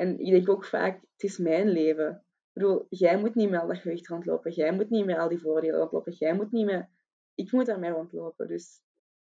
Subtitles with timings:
[0.00, 2.10] En ik denk ook vaak, het is mijn leven.
[2.10, 4.52] Ik bedoel, jij moet niet meer al dat gewicht rondlopen.
[4.52, 6.12] Jij moet niet meer al die voordelen rondlopen.
[6.12, 6.88] Jij moet niet meer...
[7.34, 8.48] Ik moet daarmee rondlopen.
[8.48, 8.82] Dus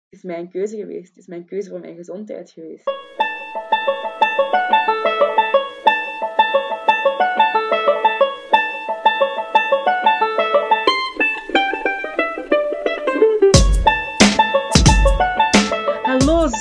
[0.09, 1.09] het is mijn keuze geweest.
[1.09, 2.91] Het is mijn keuze voor mijn gezondheid geweest.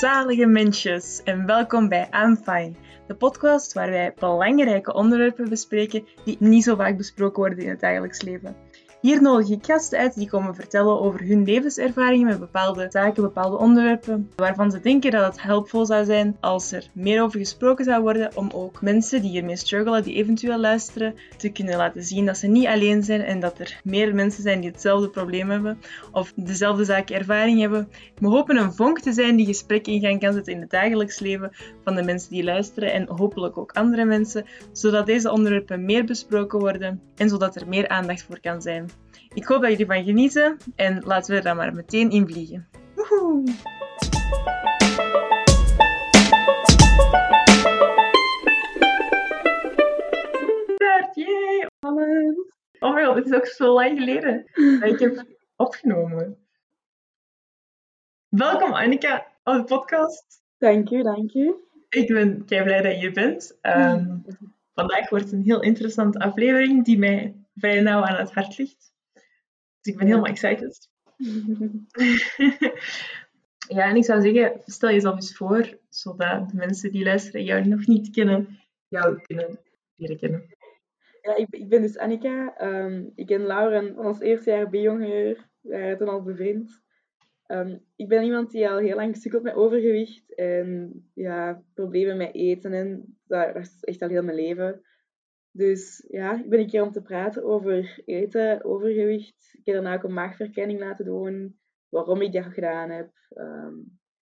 [0.03, 2.73] Zalige mensjes en welkom bij I'm Fine,
[3.07, 7.79] de podcast waar wij belangrijke onderwerpen bespreken die niet zo vaak besproken worden in het
[7.79, 8.55] dagelijks leven.
[9.03, 13.57] Hier nodig ik gasten uit die komen vertellen over hun levenservaringen met bepaalde zaken, bepaalde
[13.57, 18.01] onderwerpen, waarvan ze denken dat het helpvol zou zijn als er meer over gesproken zou
[18.01, 22.37] worden, om ook mensen die hiermee struggelen, die eventueel luisteren, te kunnen laten zien dat
[22.37, 25.79] ze niet alleen zijn en dat er meer mensen zijn die hetzelfde probleem hebben
[26.11, 27.89] of dezelfde zaken ervaring hebben.
[28.15, 31.19] We hopen een vonk te zijn die gesprek in gang kan zetten in het dagelijks
[31.19, 31.51] leven
[31.83, 36.59] van de mensen die luisteren en hopelijk ook andere mensen, zodat deze onderwerpen meer besproken
[36.59, 38.92] worden en zodat er meer aandacht voor kan zijn.
[39.33, 42.67] Ik hoop dat jullie ervan genieten en laten we er dan maar meteen in vliegen.
[42.95, 43.43] Woehoe!
[51.15, 51.67] Yay!
[52.79, 54.45] Oh my god, het is ook zo lang geleden
[54.79, 56.37] dat ik heb opgenomen.
[58.29, 60.41] Welkom Annika op de podcast.
[60.57, 61.55] Dank u, dank u.
[61.89, 63.57] Ik ben kei blij dat je hier bent.
[63.61, 64.17] Ehm,
[64.73, 68.93] vandaag wordt een heel interessante aflevering die mij vrij nauw aan het hart ligt.
[69.81, 70.89] Dus ik ben helemaal excited.
[73.77, 77.67] ja, en ik zou zeggen, stel jezelf eens voor, zodat de mensen die luisteren jou
[77.67, 79.59] nog niet kennen, jou kunnen
[79.95, 80.45] leren kennen.
[81.21, 82.57] Ja, ik, ik ben dus Annika.
[82.57, 85.49] Ehm, ik ken Lauren van ons eerste jaar B-jongeur.
[85.61, 86.81] We waren toen al bevriend.
[87.45, 92.33] Ehm, ik ben iemand die al heel lang sukkelt met overgewicht en ja, problemen met
[92.33, 92.73] eten.
[92.73, 94.81] En dat, dat is echt al heel mijn leven.
[95.55, 99.49] Dus ja, ik ben een keer om te praten over eten, overgewicht.
[99.53, 101.59] Ik heb daarna ook een maagverkenning laten doen,
[101.89, 103.11] waarom ik dat gedaan heb.
[103.29, 103.73] Ehm,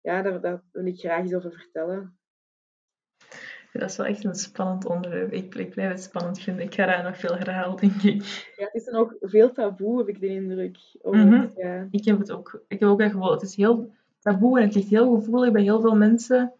[0.01, 2.19] ja, daar, daar, wil ik graag iets over vertellen.
[3.73, 5.33] Dat is wel echt een spannend onderwerp.
[5.33, 6.65] Ik, ik blijf het spannend vinden.
[6.65, 8.53] Ik ga daar nog veel herhalen, denk ik.
[8.57, 10.79] Ja, het is dan ook veel taboe, heb ik de indruk.
[11.03, 11.53] Mm -hmm.
[11.57, 11.89] ja.
[11.91, 12.65] Ik heb het ook.
[12.69, 13.33] Ik heb ook echt gevoel.
[13.33, 16.53] Het is heel taboe en het ligt heel gevoelig bij heel veel mensen.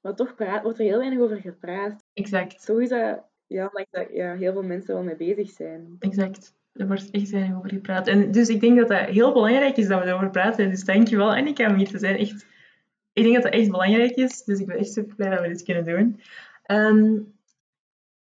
[0.00, 2.04] Maar toch praat, wordt er heel weinig over gepraat.
[2.12, 2.66] Exact.
[2.66, 5.96] Toch is dat ja, omdat dat, ja, heel veel mensen wel mee bezig zijn.
[5.98, 6.54] Exact.
[6.72, 8.06] Er wordt echt weinig over gepraat.
[8.06, 10.70] En dus ik denk dat dat heel belangrijk is dat we erover praten.
[10.70, 12.16] Dus dankjewel Annika om hier te zijn.
[12.16, 12.46] Echt,
[13.12, 14.44] ik denk dat dat echt belangrijk is.
[14.44, 16.20] Dus ik ben echt super blij dat we dit kunnen doen.
[16.66, 17.34] Um,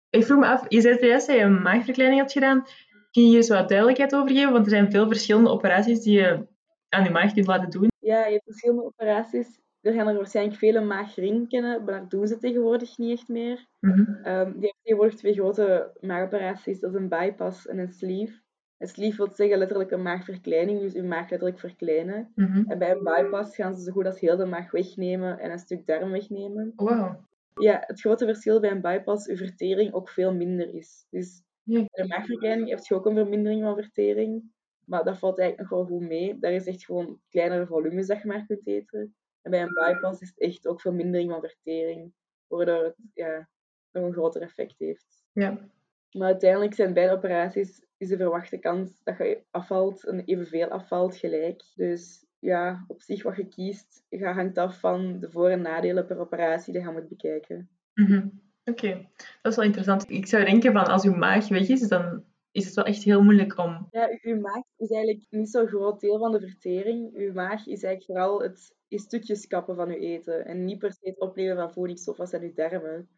[0.10, 2.64] ik vroeg me af, je zei juist dat je een maagverkleining had gedaan.
[3.12, 4.52] Kun je hier zo wat duidelijkheid over geven?
[4.52, 6.46] Want er zijn veel verschillende operaties die je
[6.90, 7.88] aan je maag kunt laten doen.
[8.00, 12.28] Ja, je hebt verschillende operaties er gaan er waarschijnlijk vele maagring kennen, maar dat doen
[12.28, 13.68] ze tegenwoordig niet echt meer.
[13.80, 14.00] Mm -hmm.
[14.00, 18.42] um, die hebben tegenwoordig twee grote maagoperaties, dat is een bypass en een sleeve.
[18.78, 22.32] Een sleeve wil zeggen letterlijk een maagverkleining, dus je maag letterlijk verkleinen.
[22.36, 22.66] Mm -hmm.
[22.68, 25.60] En bij een bypass gaan ze zo goed als heel de maag wegnemen en een
[25.60, 26.74] stuk darm wegnemen.
[26.76, 27.16] Wow.
[27.54, 31.06] Ja, het grote verschil bij een bypass, je vertering ook veel minder is.
[31.10, 34.44] Dus bij een maagverkleining heb je ook een vermindering van vertering,
[34.86, 36.40] maar dat valt eigenlijk nog wel goed mee.
[36.40, 39.16] Daar is echt gewoon kleinere volumes dat je maar kunt eten.
[39.42, 42.14] En bij een bypass is het echt ook vermindering van vertering,
[42.48, 43.50] waardoor het ja,
[43.92, 45.24] nog een groter effect heeft.
[45.32, 45.70] Ja.
[46.12, 51.18] Maar uiteindelijk zijn beide operaties is de verwachte kans dat je afvalt en evenveel afvalt
[51.18, 51.64] gelijk.
[51.76, 56.20] Dus ja, op zich wat je kiest, hangt af van de voor- en nadelen per
[56.20, 57.70] operatie die je moet bekijken.
[57.94, 58.42] Mm -hmm.
[58.66, 59.10] Oké, okay.
[59.42, 60.10] dat is wel interessant.
[60.10, 63.24] Ik zou denken van als uw maag weg is, dan is het wel echt heel
[63.24, 63.88] moeilijk om...
[63.92, 67.16] Ja, uw maag is eigenlijk niet zo'n groot deel van de vertering.
[67.16, 70.46] Uw maag is eigenlijk vooral het in stukjes kappen van uw eten.
[70.46, 73.10] En niet per se het opnemen van voedingsstoffen als aan uw darmen.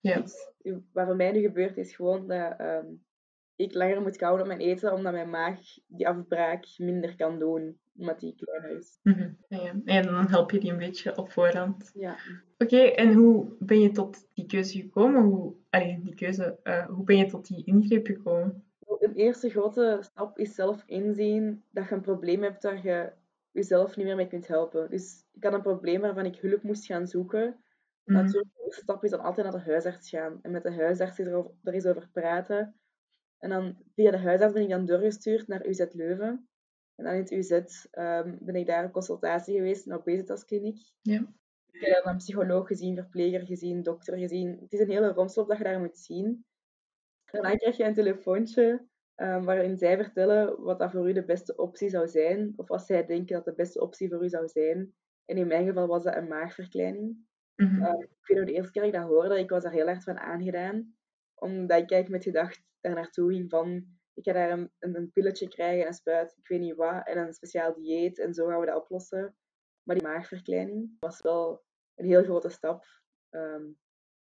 [0.00, 0.20] Ja.
[0.20, 0.50] Dus,
[0.92, 3.04] wat voor mij nu gebeurt is gewoon dat um,
[3.56, 7.78] ik langer moet kauwen op mijn eten, omdat mijn maag die afbraak minder kan doen,
[7.96, 8.98] omdat die kleiner is.
[9.02, 9.36] Mm -hmm.
[9.48, 11.90] ja, en dan help je die een beetje op voorhand.
[11.94, 12.16] Ja.
[12.58, 15.22] Oké, okay, en hoe ben je tot die keuze gekomen?
[15.22, 18.64] Hoe, allee, die keuze, uh, hoe ben je tot die ingreep gekomen?
[19.04, 23.12] Een eerste grote stap is zelf inzien dat je een probleem hebt dat je
[23.50, 24.90] jezelf niet meer mee kunt helpen.
[24.90, 27.64] Dus ik had een probleem waarvan ik hulp moest gaan zoeken.
[28.04, 28.22] Mhm.
[28.22, 30.38] Natuurlijk, de eerste stap is dan altijd naar de huisarts gaan.
[30.42, 32.74] En met de huisarts is er, er eens over praten.
[33.38, 36.48] En dan via de huisarts ben ik dan doorgestuurd naar UZ Leuven.
[36.94, 40.92] En dan in het UZ um, ben ik daar op consultatie geweest de obesitaskliniek.
[41.02, 41.34] Ja.
[41.70, 44.58] Ik heb dan een psycholoog gezien, verpleger gezien, dokter gezien.
[44.60, 46.44] Het is een hele romslop dat je daar moet zien.
[47.24, 48.86] Daarna krijg je een telefoontje
[49.16, 52.52] um, waarin zij vertellen wat dat voor u de beste optie zou zijn.
[52.56, 54.94] Of wat zij denken dat de beste optie voor u zou zijn.
[55.24, 57.16] En in mijn geval was dat een maagverkleining.
[57.56, 57.82] Mhm.
[57.82, 59.88] Uh, ik weet nog de eerste keer dat ik dat hoorde, ik was daar heel
[59.88, 60.94] erg van aangedaan.
[61.34, 65.48] Omdat ik eigenlijk met gedacht daar naartoe ging van, ik ga daar een, een, pilletje
[65.48, 68.66] krijgen, een spuit, ik weet niet wat, en een speciaal dieet en zo gaan we
[68.66, 69.36] dat oplossen.
[69.82, 71.64] Maar die maagverkleining was wel
[71.94, 72.84] een heel grote stap.
[73.30, 73.64] Ehm,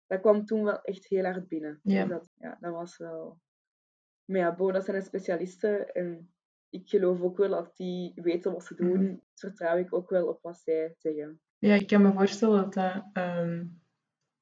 [0.08, 1.80] dat kwam toen wel echt heel hard binnen.
[1.84, 3.40] Dus dat, ja, dat was wel...
[4.32, 6.32] Maar ja, Bo, dat zijn specialisten en
[6.70, 9.04] ik geloof ook wel dat die weten wat ze doen.
[9.04, 9.16] Mhm.
[9.36, 11.40] Vertrouw ik ook wel op wat zij zeggen.
[11.58, 13.66] Ja, ik kan me voorstellen dat dat ehm,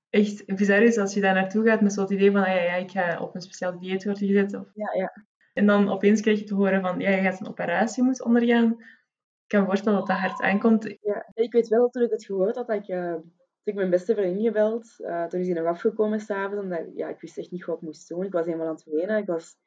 [0.09, 2.75] echt bizar is als je daar naartoe gaat met zo'n idee van ah, ja, ja,
[2.75, 4.53] ik ga op een speciaal dieet worden gezet.
[4.53, 4.71] Of...
[4.73, 5.25] Ja, ja.
[5.53, 8.71] En dan opeens krijg je te horen van ja, je gaat een operatie moeten ondergaan.
[8.71, 10.97] Ik kan me voorstellen dat dat hard aankomt.
[11.01, 13.15] Ja, ik weet wel toen ik het gehoord had dat ik, uh,
[13.63, 14.95] ik mijn beste vriendin gebeld.
[14.99, 17.81] Uh, toen is hij nog afgekomen s'avonds, omdat ja, ik wist echt niet wat ik
[17.81, 18.25] moest doen.
[18.25, 19.17] Ik was helemaal aan het wenen.
[19.17, 19.57] Ik was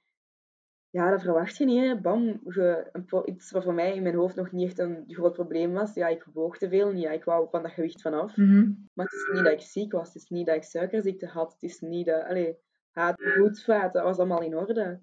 [0.92, 1.84] ja, dat verwacht je niet.
[1.84, 2.00] Hè.
[2.00, 2.90] Bam, je,
[3.24, 5.94] iets wat voor mij in mijn hoofd nog niet echt een groot probleem was.
[5.94, 6.92] Ja, ik woog te veel.
[6.92, 8.36] Ja, ik wou van dat gewicht vanaf.
[8.36, 10.06] Mm Maar het is niet dat ik ziek was.
[10.06, 11.52] Het is niet dat ik suikerziekte had.
[11.52, 12.24] Het is niet dat...
[12.24, 12.58] Allee,
[12.90, 15.00] haat, bloedvaat, dat was allemaal in orde.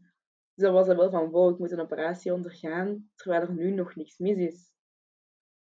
[0.54, 3.72] Dus dat was dan wel van, wow, ik moet een operatie ondergaan, terwijl er nu
[3.72, 4.72] nog niks mis is.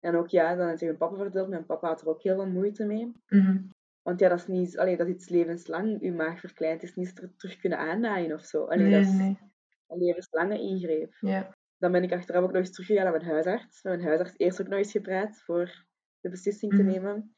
[0.00, 1.48] En ook, ja, dan heeft mijn papa verteld.
[1.48, 3.12] Mijn papa had er ook heel veel moeite mee.
[3.28, 3.72] Mm
[4.02, 4.78] Want ja, dat is niet...
[4.78, 6.02] Allee, dat is iets levenslang.
[6.02, 6.82] Je maag verkleint.
[6.82, 8.64] Is niet terug kunnen aannaaien of zo.
[8.64, 9.47] Allee, nee, dat is, nee
[9.88, 11.16] een ingreep.
[11.20, 11.56] Ja.
[11.76, 13.82] Dan ben ik achteraf ook nog eens teruggegaan naar mijn huisarts.
[13.82, 15.86] Met mijn huisarts eerst ook nog eens gepraat voor
[16.20, 16.92] de beslissing te Mhm.
[16.92, 17.36] nemen.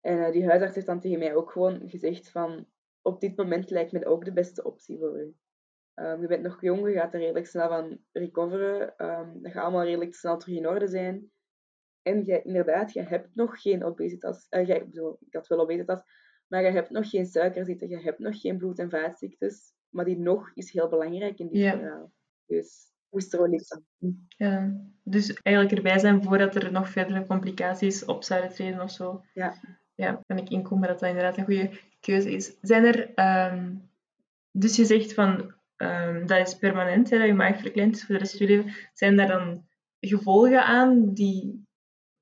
[0.00, 2.66] En uh, die huisarts heeft dan tegen mij ook gewoon gezegd van
[3.02, 5.34] op dit moment lijkt me ook de beste optie voor u.
[5.94, 8.94] Um, je bent nog jong, je gaat er redelijk snel van recoveren.
[9.06, 11.30] Um, dat gaat allemaal redelijk snel terug in orde zijn.
[12.02, 14.46] En je, inderdaad, je hebt nog geen obesitas.
[14.50, 16.02] Uh, jij, bedoel, ik had wel obesitas,
[16.46, 19.72] maar je hebt nog geen suikerziekte, je hebt nog geen bloed- en vaatziektes.
[19.90, 21.70] Maar die nog is heel belangrijk in dit Ja.
[21.78, 22.12] verhaal.
[22.46, 24.24] Dus moest er wel iets aan doen.
[24.28, 29.24] Ja, dus eigenlijk erbij zijn voordat er nog verdere complicaties op zouden treden of zo.
[29.34, 29.54] Ja.
[29.94, 31.70] Ja, kan ik inkomen dat dat inderdaad een goede
[32.00, 32.56] keuze is.
[32.60, 33.74] Zijn er, ehm,
[34.50, 38.14] dus je zegt van, ehm, dat is permanent, hè, dat je maag verkleind is voor
[38.14, 38.74] de rest van je leven.
[38.92, 39.66] Zijn daar dan
[40.00, 41.68] gevolgen aan die...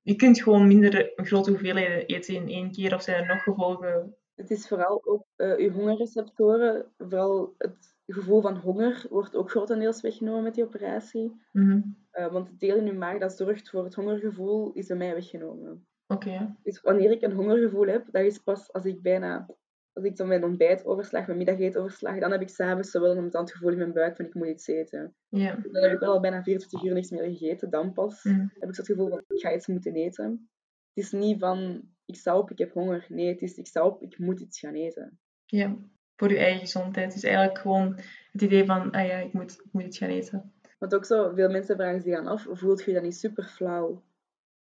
[0.03, 4.17] Je kunt gewoon minder grote hoeveelheden eten in één keer, of zijn er nog gevolgen?
[4.38, 10.00] Het is vooral ook uh, je hongerreceptoren, vooral het gevoel van honger wordt ook grotendeels
[10.00, 11.40] weggenomen met die operatie.
[11.52, 11.81] Mhm.
[12.12, 15.14] Uh, want het deel in je maag dat zorgt voor het hongergevoel is bij mij
[15.14, 15.87] weggenomen.
[16.06, 16.56] Oké.
[16.62, 19.46] Dus wanneer ik een hongergevoel heb, dat is pas als ik bijna,
[19.93, 23.25] als ik dan mijn ontbijt overslag, mijn middageten overslag, dan heb ik s'avonds zowel een
[23.25, 25.14] het gevoel in mijn buik van ik moet iets eten.
[25.29, 25.55] Ja.
[25.73, 28.40] Dan heb ik wel al bijna 24 uur niks meer gegeten, dan pas Mhm.
[28.40, 30.50] heb ik zo het gevoel van ik ga iets moeten eten.
[30.94, 33.07] Het is niet van ik sta op, ik heb honger.
[33.09, 35.19] Nee, het is ik sta op, ik moet iets gaan eten.
[35.47, 35.77] Ja,
[36.17, 37.13] voor je eigen gezondheid.
[37.13, 38.01] Dus eigenlijk gewoon
[38.33, 40.53] het idee van, ah ja, ik moet, ik moet iets gaan eten.
[40.79, 43.45] Want ook zo, veel mensen vragen zich dan af, voelt je je dan niet super
[43.45, 44.03] flauw?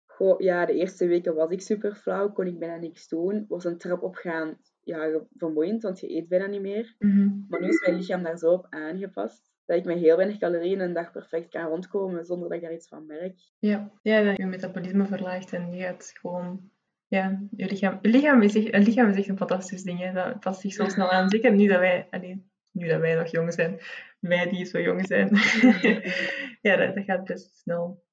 [0.06, 3.46] Goh, ja, de eerste weken was ik super flauw, kon ik bijna niks doen.
[3.48, 6.96] Was een trap opgaan, ja, vermoeiend, want je eet bijna niet meer.
[7.00, 7.30] Mhm.
[7.50, 10.80] Maar nu is mijn lichaam daar zo op aangepast, dat ik met heel weinig calorieën
[10.80, 13.40] een dag perfect kan rondkomen, zonder dat ik daar iets van merk.
[13.60, 16.74] Ja, ja dat je metabolisme verlaagt en je gaat gewoon...
[17.16, 20.00] Ja, je lichaam, je lichaam, is echt, een lichaam is echt een fantastisch ding.
[20.00, 20.12] Hè.
[20.14, 21.30] Dat past zich zo snel aan.
[21.30, 22.08] Zeker nu dat wij...
[22.10, 23.80] Allee, nu dat wij nog jong zijn.
[24.20, 25.30] Wij die zo jong zijn.
[26.68, 28.04] ja, dat, dat gaat best snel.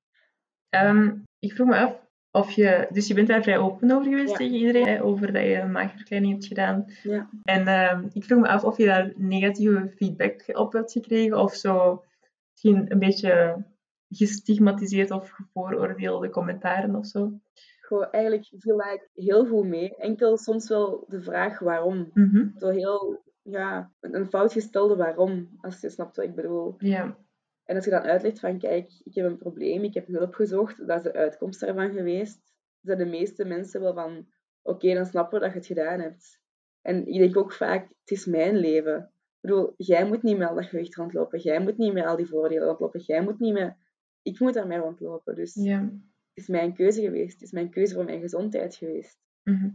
[0.68, 2.00] Ehm, ik vroeg me af
[2.30, 2.86] of je...
[2.90, 4.36] Dus je bent daar vrij open over geweest Ja.
[4.36, 4.86] tegen iedereen.
[4.86, 6.84] Hè, over dat je een maagverkleining hebt gedaan.
[7.02, 7.28] Ja.
[7.42, 11.38] En ehm, ik vroeg me af of je daar negatieve feedback op hebt gekregen.
[11.38, 12.04] Of zo
[12.50, 13.64] misschien een beetje
[14.08, 17.40] gestigmatiseerd of gevooroordeelde commentaren of zo.
[17.86, 19.96] Goh, eigenlijk viel dat heel goed mee.
[19.96, 22.10] Enkel soms wel de vraag waarom.
[22.14, 22.48] Mhm.
[22.56, 26.74] Zo heel, ja, een een fout gestelde waarom, als je snapt wat ik bedoel.
[26.78, 27.18] Ja,
[27.64, 30.86] En als je dan uitlegt van, kijk, ik heb een probleem, ik heb hulp gezocht,
[30.86, 32.40] dat is de uitkomst daarvan geweest,
[32.80, 34.26] zijn de meeste mensen wel van,
[34.62, 36.40] oké, dan snappen we dat je het gedaan hebt.
[36.80, 38.98] En ik denk ook vaak, het is mijn leven.
[38.98, 42.16] Ik bedoel, jij moet niet meer al dat gewicht rondlopen, jij moet niet meer al
[42.16, 43.76] die voordelen rondlopen, jij moet niet meer...
[44.22, 45.90] Ik moet daarmee rondlopen, dus ja.
[46.34, 49.18] Is mijn keuze geweest, het is mijn keuze voor mijn gezondheid geweest.
[49.42, 49.68] Mhm.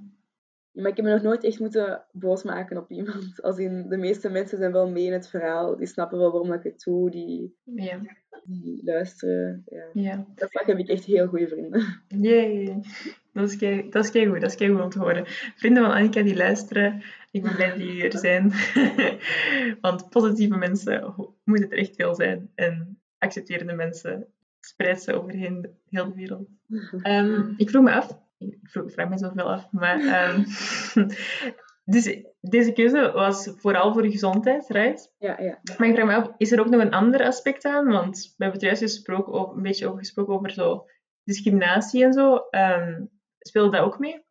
[0.71, 3.41] Maar ik heb me nog nooit echt moeten boos maken op iemand.
[3.41, 5.75] Als in, de meeste mensen zijn wel mee in het verhaal.
[5.77, 7.09] Die snappen wel waarom ik het doe.
[7.11, 8.01] Die, Ja,
[8.43, 9.63] die luisteren.
[9.93, 10.25] Ja.
[10.35, 12.01] Dat vlak heb ik echt heel goede vrienden.
[12.29, 12.79] Yay.
[13.33, 15.23] Dat is kei- dat is keigoed, dat is keigoed om te horen.
[15.55, 18.51] Vrienden van Annika die luisteren, ik ben blij dat jullie er zijn.
[19.81, 22.51] Want positieve mensen moeten er echt veel zijn.
[22.55, 24.27] En accepterende mensen
[24.67, 26.47] spreid ze over heel heel de wereld.
[27.01, 30.43] Ehm, ik vroeg me af, ik, vroeg, ik vraag me zoveel af, maar ehm,
[31.95, 35.13] dus deze keuze was vooral voor je gezondheid, right?
[35.19, 35.59] Ja, ja.
[35.77, 37.87] Maar ik vraag me af, is er ook nog een ander aspect aan?
[37.87, 40.85] Want we hebben het juist gesproken over, een beetje over gesproken over zo
[41.23, 42.35] discriminatie en zo.
[42.49, 43.05] Ehm
[43.47, 44.25] speelde dat ook mee?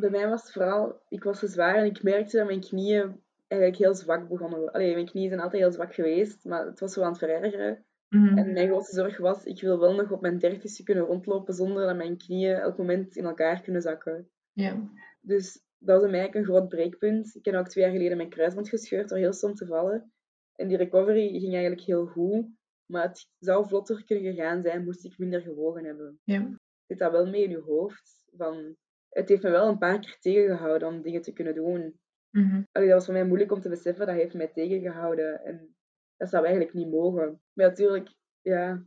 [0.00, 3.22] Bij mij was het vooral, ik was te zwaar en ik merkte dat mijn knieën
[3.48, 4.72] eigenlijk heel zwak begonnen.
[4.72, 7.84] Allee, mijn knieën zijn altijd heel zwak geweest, maar het was zo aan het verergeren.
[8.10, 8.38] Mhm.
[8.38, 11.86] En mijn grootste zorg was, ik wil wel nog op mijn dertigste kunnen rondlopen zonder
[11.86, 14.30] dat mijn knieën elk moment in elkaar kunnen zakken.
[14.52, 14.90] Ja.
[15.20, 17.34] Dus dat was mij eigenlijk een groot breekpunt.
[17.34, 20.12] Ik heb ook twee jaar geleden mijn kruisband gescheurd door heel stom te vallen.
[20.54, 22.46] En die recovery ging eigenlijk heel goed.
[22.86, 26.20] Maar het zou vlotter kunnen gegaan zijn, moest ik minder gewogen hebben.
[26.24, 26.58] Ja.
[26.86, 28.24] Zit dat wel mee in je hoofd?
[28.36, 28.76] Van,
[29.08, 32.00] het heeft me wel een paar keer tegengehouden om dingen te kunnen doen.
[32.30, 32.62] Mhm.
[32.72, 35.44] Allee, dat was voor mij moeilijk om te beseffen, dat heeft mij tegengehouden.
[35.44, 35.74] En
[36.20, 37.40] dat zou eigenlijk niet mogen.
[37.52, 38.08] Maar natuurlijk,
[38.42, 38.84] ja,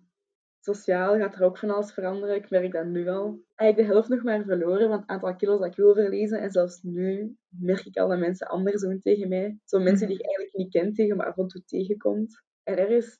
[0.59, 2.35] sociaal gaat er ook van alles veranderen.
[2.35, 3.43] Ik merk dat nu al.
[3.55, 6.41] Eigenlijk de helft nog maar verloren van het aantal kilo's dat ik wil verliezen.
[6.41, 9.59] En zelfs nu merk ik al dat mensen anders doen tegen mij.
[9.65, 12.43] Zo mensen die ik eigenlijk niet ken tegen me af en toe tegenkomt.
[12.63, 13.19] En ergens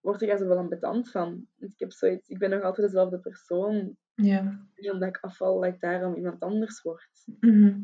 [0.00, 1.46] word ik er zo wel een betant van.
[1.56, 3.96] Want ik heb zoiets, ik ben nog altijd dezelfde persoon.
[4.14, 4.66] Ja.
[4.74, 7.10] Niet omdat ik afval, dat ik daarom iemand anders word.
[7.40, 7.80] Mhm.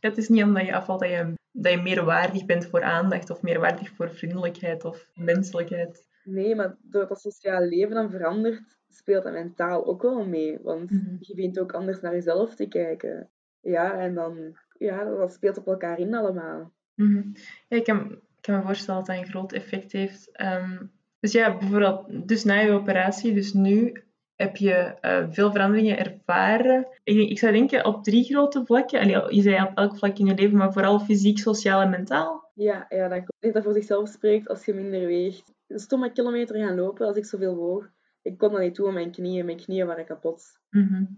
[0.00, 3.30] Het is niet omdat je afvalt dat je, dat je meer waardig bent voor aandacht
[3.30, 6.08] of meer waardig voor vriendelijkheid of menselijkheid.
[6.24, 10.58] Nee, maar doordat dat sociaal leven dan verandert, speelt dat mentaal ook wel mee.
[10.62, 11.16] Want Mhm.
[11.20, 13.28] je begint ook anders naar jezelf te kijken.
[13.60, 16.72] Ja, en dan, ja, dat speelt op elkaar in allemaal.
[16.94, 17.22] Mhm.
[17.68, 20.30] Ja, ik kan, ik kan me voorstellen dat dat een groot effect heeft.
[20.32, 20.82] Ehm,
[21.20, 24.02] dus ja, bijvoorbeeld, dus na je operatie, dus nu
[24.40, 26.86] heb je eh, veel veranderingen ervaren.
[27.04, 29.00] Ik, zou denken op drie grote vlakken.
[29.00, 32.50] Allee, je zei op elk vlak in je leven, maar vooral fysiek, sociaal en mentaal.
[32.54, 33.34] Ja, ja dat klopt.
[33.34, 35.52] Ik denk dat voor zichzelf spreekt als je minder weegt.
[35.66, 37.90] Een stomme kilometer gaan lopen als ik zoveel woog.
[38.22, 39.44] Ik kon dat niet doen met mijn knieën.
[39.44, 40.60] Mijn knieën waren kapot.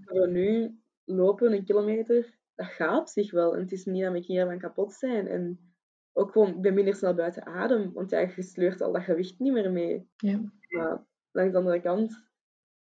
[0.05, 3.55] Voor nu lopen een kilometer, dat gaat op zich wel.
[3.55, 5.29] En het is niet dat mijn knieën van kapot zijn.
[5.29, 5.59] En
[6.13, 7.93] ook gewoon, ik ben minder snel buiten adem.
[7.93, 10.09] Want ja, je sleurt al dat gewicht niet meer mee.
[10.17, 10.41] Ja.
[10.69, 12.31] Maar langs de andere kant,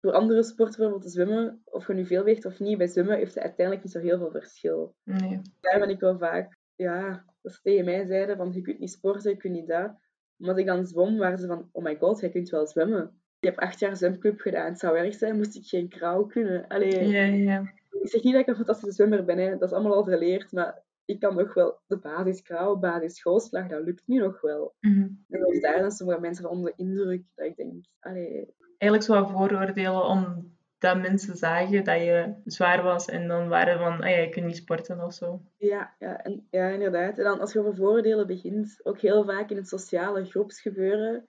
[0.00, 3.34] voor andere sporten, bijvoorbeeld zwemmen, of je nu veel weegt of niet, bij zwemmen heeft
[3.34, 4.94] het uiteindelijk niet zo heel veel verschil.
[5.02, 5.40] Nee.
[5.60, 8.90] Daar ben ik wel vaak, ja, dat ze tegen mij zeiden van je kunt niet
[8.90, 9.94] sporten, je kunt niet dat.
[10.36, 13.20] Maar als ik dan zwom, waren ze van, oh my god, jij kunt wel zwemmen.
[13.38, 14.70] Ik heb acht jaar zwemclub gedaan.
[14.70, 16.66] Het zou erg zijn, moest ik geen krauw kunnen.
[16.68, 17.60] Allee, Ja, ja.
[17.90, 19.50] ik zeg niet dat ik een fantastische zwemmer ben, hè.
[19.50, 23.68] dat is allemaal al verleerd, maar ik kan nog wel de basis krauw, basis schoolslag,
[23.68, 24.74] dat lukt nu nog wel.
[24.80, 25.00] Mhm.
[25.28, 29.02] En zelfs daar zijn sommige mensen van onder de indruk, dat ik denk, allee, Eigenlijk
[29.02, 34.10] zo wat vooroordelen omdat mensen zagen dat je zwaar was en dan waren van, ah
[34.10, 35.40] ja, je kunt niet sporten of zo.
[35.56, 37.18] Ja, ja, en, ja, inderdaad.
[37.18, 41.28] En dan als je over vooroordelen begint, ook heel vaak in het sociale groepsgebeuren.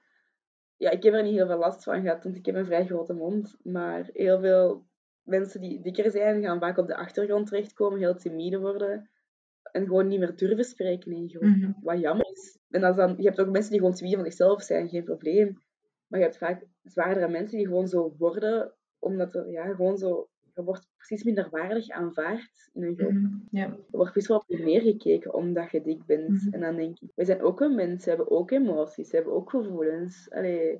[0.77, 2.85] Ja, ik heb er niet heel veel last van gehad, want ik heb een vrij
[2.85, 3.57] grote mond.
[3.63, 4.85] Maar heel veel
[5.23, 9.09] mensen die dikker zijn, gaan vaak op de achtergrond terechtkomen, heel timide worden.
[9.71, 11.43] En gewoon niet meer durven spreken in groep.
[11.43, 11.71] Mhm.
[11.81, 12.57] Wat jammer is.
[12.69, 15.03] En dat is dan, je hebt ook mensen die gewoon timide van zichzelf zijn, geen
[15.03, 15.65] probleem.
[16.07, 20.27] Maar je hebt vaak zwaardere mensen die gewoon zo worden, omdat er ja, gewoon zo...
[20.53, 23.17] Je wordt precies minder waardig aanvaard in een groep.
[23.51, 23.63] Ja.
[23.65, 26.29] Er wordt best wel op je neergekeken omdat je dik bent.
[26.29, 26.53] Mhm.
[26.53, 29.33] En dan denk ik, we zijn ook een mens, we hebben ook emoties, we hebben
[29.33, 30.27] ook gevoelens.
[30.31, 30.79] Allee,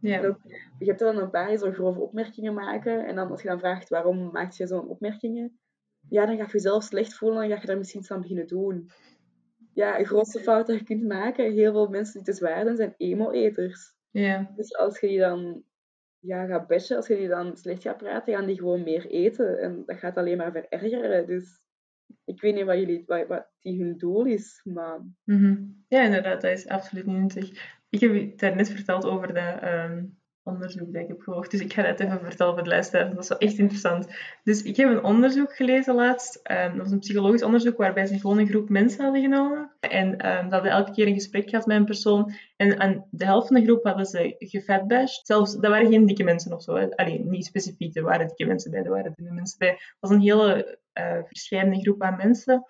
[0.00, 0.18] Ja.
[0.18, 0.38] en ook,
[0.78, 3.06] je hebt dan een paar die zo grove opmerkingen maken.
[3.06, 5.58] En dan als je dan vraagt waarom maak je zo'n opmerkingen,
[6.08, 8.20] ja, dan ga je jezelf slecht voelen en dan ga je daar misschien iets aan
[8.20, 8.90] beginnen doen.
[9.72, 12.76] Ja, de grootste fout dat je kunt maken, heel veel mensen die te zwaar zijn,
[12.76, 13.94] zijn emo-eters.
[14.20, 14.52] Ja.
[14.56, 15.62] Dus als je die dan
[16.18, 19.60] ja, gaat bashen, als je die dan slecht gaat praten, gaan die gewoon meer eten.
[19.60, 21.26] En dat gaat alleen maar verergeren.
[21.26, 21.60] Dus
[22.24, 25.64] ik weet niet wat, jullie, wat, wat die hun doel is, maar Mhm.
[25.88, 27.74] Ja, inderdaad, dat is absoluut niet nuttig.
[27.88, 30.04] Ik heb je daarnet verteld over ehm,
[30.46, 33.22] onderzoek dat ik heb gevolgd, dus ik ga dat even vertellen voor de luisteraars, dat
[33.22, 34.06] is wel echt interessant.
[34.44, 38.18] Dus ik heb een onderzoek gelezen laatst, ehm, dat was een psychologisch onderzoek waarbij ze
[38.18, 41.66] gewoon een groep mensen hadden genomen en ehm dat hadden elke keer een gesprek gehad
[41.66, 45.26] met een persoon en aan de helft van de groep hadden ze gefatbashed.
[45.26, 46.96] Zelfs, dat waren geen dikke mensen of zo, hè.
[46.96, 49.68] Allee, niet specifiek, er waren dikke mensen bij, er waren dunne mensen bij.
[49.68, 52.64] Het was een hele eh verschillende groep aan mensen.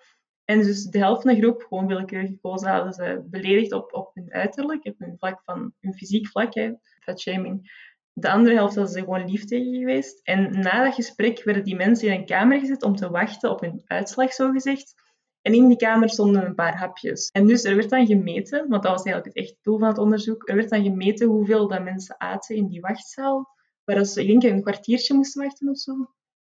[0.49, 4.11] En dus de helft van de groep, gewoon willekeurig gekozen, hadden ze beledigd op, op
[4.13, 7.85] hun uiterlijk, op hun vlak van hun fysiek vlak, hè, fatshaming.
[8.13, 10.19] De andere helft hadden ze gewoon lief tegen geweest.
[10.23, 13.61] En na dat gesprek werden die mensen in een kamer gezet om te wachten op
[13.61, 14.93] hun uitslag, zogezegd.
[15.41, 17.29] En in die kamer stonden een paar hapjes.
[17.29, 19.97] En dus er werd dan gemeten, want dat was eigenlijk het echte doel van het
[19.97, 23.47] onderzoek, er werd dan gemeten hoeveel dat mensen aten in die wachtzaal,
[23.83, 25.93] waar ze, ik een kwartiertje moesten wachten of zo.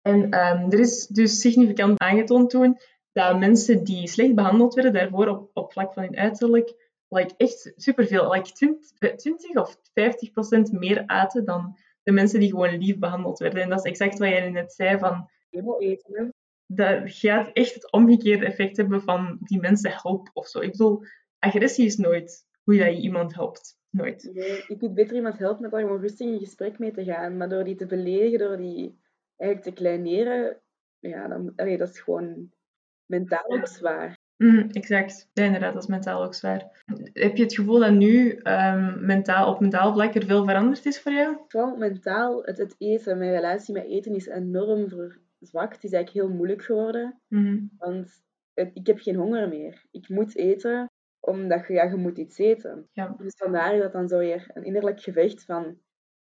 [0.02, 2.78] En ehm, er is dus significant aangetoond toen
[3.12, 7.74] dat mensen die slecht behandeld werden daarvoor op, op vlak van hun uiterlijk, like echt
[7.76, 13.00] superveel, like 20, 20 of 50 procent meer aten dan de mensen die gewoon lief
[13.00, 13.62] behandeld werden.
[13.62, 16.30] En dat is exact wat jij net zei, van hè.
[16.66, 20.60] dat gaat echt het omgekeerde effect hebben van die mensen help of zo.
[20.60, 21.04] Ik bedoel,
[21.40, 23.80] agressie is nooit hoe dat je iemand helpt.
[23.90, 24.30] Nooit.
[24.34, 27.38] Nee, je kunt beter iemand helpen met gewoon rustig in gesprek mee te gaan.
[27.38, 29.00] Maar door die te beledigen, door die
[29.38, 30.62] eigenlijk te kleineren,
[31.00, 32.52] ja, dan, allee, dat is gewoon
[33.12, 34.18] mentaal ook zwaar.
[34.38, 35.30] Mhm, exact.
[35.34, 36.84] Ja, inderdaad, dat is mentaal ook zwaar.
[37.14, 41.02] Heb je het gevoel dat nu ehm, mentaal, op mentaal vlak er veel veranderd is
[41.02, 41.38] voor jou?
[41.48, 45.76] Vooral mentaal, het, het eten, mijn relatie met eten is enorm verzwakt.
[45.76, 47.20] Het is eigenlijk heel moeilijk geworden.
[47.28, 47.60] Mhm.
[47.78, 48.22] Want
[48.54, 49.84] het- ik heb geen honger meer.
[49.92, 50.90] Ik moet eten,
[51.20, 52.88] omdat je, ja, je moet iets eten.
[52.92, 53.16] Ja.
[53.18, 55.78] Dus vandaar dat dan zo weer een innerlijk gevecht van...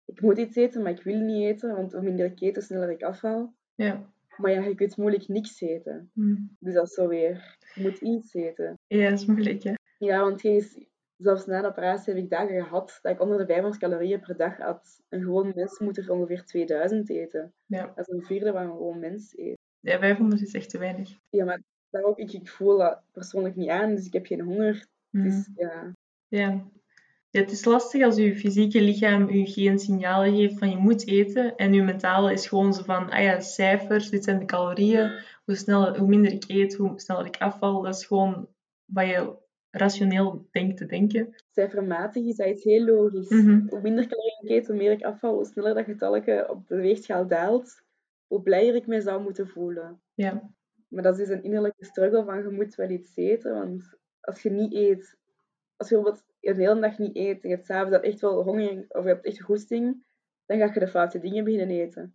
[0.04, 2.64] Ik moet iets eten, maar ik wil niet eten, want hoe minder ik eet, hoe
[2.64, 3.54] sneller ik afval.
[3.74, 4.10] Ja.
[4.36, 6.10] Maar ja, je kunt moeilijk niks eten.
[6.14, 6.42] Mhm.
[6.58, 7.56] Dus dat is zo weer...
[7.74, 8.78] Je moet iets eten.
[8.86, 9.72] Ja, dat is moeilijk, hè.
[9.98, 10.86] Ja, want is,
[11.16, 14.36] zelfs na de operatie heb ik dagen gehad dat ik onder de 500 calorieën per
[14.36, 15.02] dag had.
[15.08, 17.52] Een gewoon mens moet er ongeveer 2000 eten.
[17.66, 17.92] Ja.
[17.94, 19.58] Dat is een vierde van een gewoon mens eet.
[19.80, 21.18] Ja, 500 is echt te weinig.
[21.28, 24.40] Ja, maar daar ook, ik, ik voel dat persoonlijk niet aan, dus ik heb geen
[24.40, 24.86] honger.
[25.10, 25.92] Dus ja,
[26.28, 26.70] Ja.
[27.32, 31.06] Ja, het is lastig als je fysieke lichaam je geen signalen geeft van je moet
[31.06, 35.10] eten en je mentale is gewoon zo van, ah ja, cijfers, dit zijn de calorieën,
[35.44, 37.82] hoe, sneller, hoe minder ik eet, hoe sneller ik afval.
[37.82, 38.48] Dat is gewoon
[38.84, 39.36] wat je
[39.70, 41.34] rationeel denkt te denken.
[41.50, 43.28] cijfermatig is dat iets heel logisch.
[43.28, 43.68] Mhm.
[43.68, 46.76] Hoe minder calorieën ik eet, hoe meer ik afval, hoe sneller dat getalletje op de
[46.76, 47.82] weegschaal daalt,
[48.26, 50.00] hoe blijer ik me zou moeten voelen.
[50.14, 50.50] Ja,
[50.88, 54.42] Maar dat is dus een innerlijke struggle van je moet wel iets eten, want als
[54.42, 55.20] je niet eet,
[55.82, 58.42] als je bijvoorbeeld een hele dag niet eet en je hebt s'avonds dan echt wel
[58.42, 60.04] honger of je hebt echt goesting,
[60.46, 62.14] dan ga je de foute dingen beginnen eten.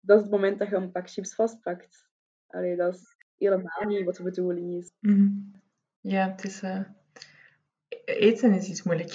[0.00, 2.08] Dat is het moment dat je een pak chips vastpakt.
[2.46, 4.90] Allee, dat is helemaal niet wat de bedoeling is.
[5.00, 5.28] Mhm.
[6.00, 6.62] ja het is...
[6.62, 6.82] eh,
[8.04, 9.12] Eten is iets moeilijk.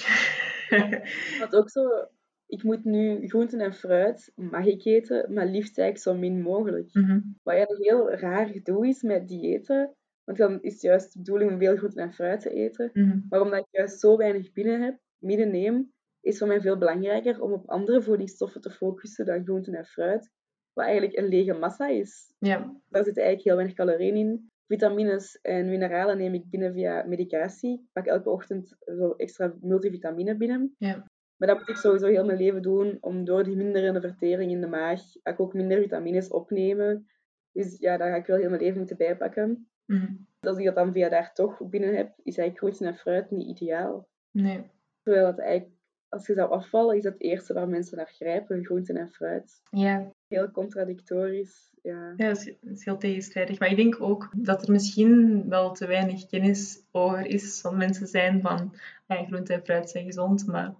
[1.40, 2.08] Wat ook zo,
[2.48, 6.94] ik moet nu groenten en fruit, mag ik eten, maar liefst eigenlijk zo min mogelijk.
[6.94, 7.20] Mhm.
[7.44, 9.96] Wat eigenlijk heel raar gedoe is met diëten,
[10.26, 12.90] want dan is het juist de bedoeling om veel groenten en fruit te eten.
[12.94, 13.20] Mhm.
[13.30, 17.52] Maar omdat ik juist zo weinig binnen heb, binnenneem, is voor mij veel belangrijker om
[17.52, 20.32] op andere voedingsstoffen te focussen dan groenten en fruit.
[20.74, 22.34] Wat eigenlijk een lege massa is.
[22.40, 22.58] Ja,
[22.90, 24.50] Daar zitten eigenlijk heel weinig calorieën in.
[24.68, 27.74] Vitamines en mineralen neem ik binnen via medicatie.
[27.74, 30.76] Ik pak elke ochtend zo extra multivitamine binnen.
[30.78, 31.12] Ja.
[31.38, 34.62] Maar dat moet ik sowieso heel mijn leven doen, om door die minderende vertering in
[34.62, 37.08] de maag, ik ook minder vitamines opnemen.
[37.52, 39.70] Dus ja, daar ga ik wel heel mijn leven moeten bijpakken.
[39.86, 40.14] Mhm.
[40.40, 43.48] Als ik dat dan via daar toch binnen heb, is eigenlijk groenten en fruit niet
[43.48, 44.08] ideaal.
[44.32, 44.74] nee.
[45.02, 45.74] Terwijl dat eigenlijk,
[46.10, 49.62] als je zou afvallen, is dat het eerste waar mensen naar grijpen, groenten en fruit.
[49.70, 52.14] Ja, Heel contradictorisch, ja.
[52.18, 53.60] Ja, dat is, dat is heel tegenstrijdig.
[53.60, 58.08] Maar ik denk ook dat er misschien wel te weinig kennis over is van mensen
[58.08, 58.76] zijn van
[59.08, 60.76] ah, groente en fruit zijn gezond, maar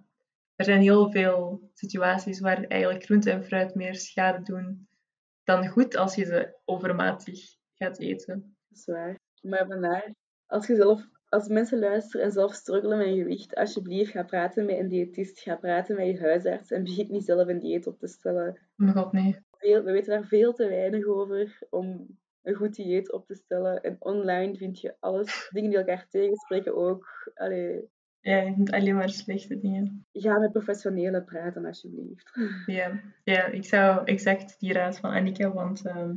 [0.56, 4.88] er zijn heel veel situaties waar eigenlijk groente en fruit meer schade doen
[5.46, 8.55] dan goed als je ze overmatig gaat eten.
[8.76, 9.18] Dat is waar.
[9.42, 10.14] Maar vandaar,
[10.46, 14.66] als je zelf, als mensen luisteren en zelf struggelen met je gewicht, alsjeblieft ga praten
[14.66, 17.98] met een diëtist, ga praten met je huisarts en begin niet zelf een dieet op
[17.98, 18.48] te stellen.
[18.48, 19.36] Oh mijn god, nee.
[19.50, 22.06] Veel, we weten daar veel te weinig over om
[22.42, 23.82] een goed dieet op te stellen.
[23.82, 27.30] En online vind je alles, dingen die elkaar tegenspreken ook.
[27.34, 27.88] Allee,
[28.20, 30.06] Ja, je vindt alleen maar slechte dingen.
[30.12, 32.30] ga met professionelen praten, alsjeblieft.
[32.66, 36.14] Ja, ja ik zou exact die raad van Annika, want ehm,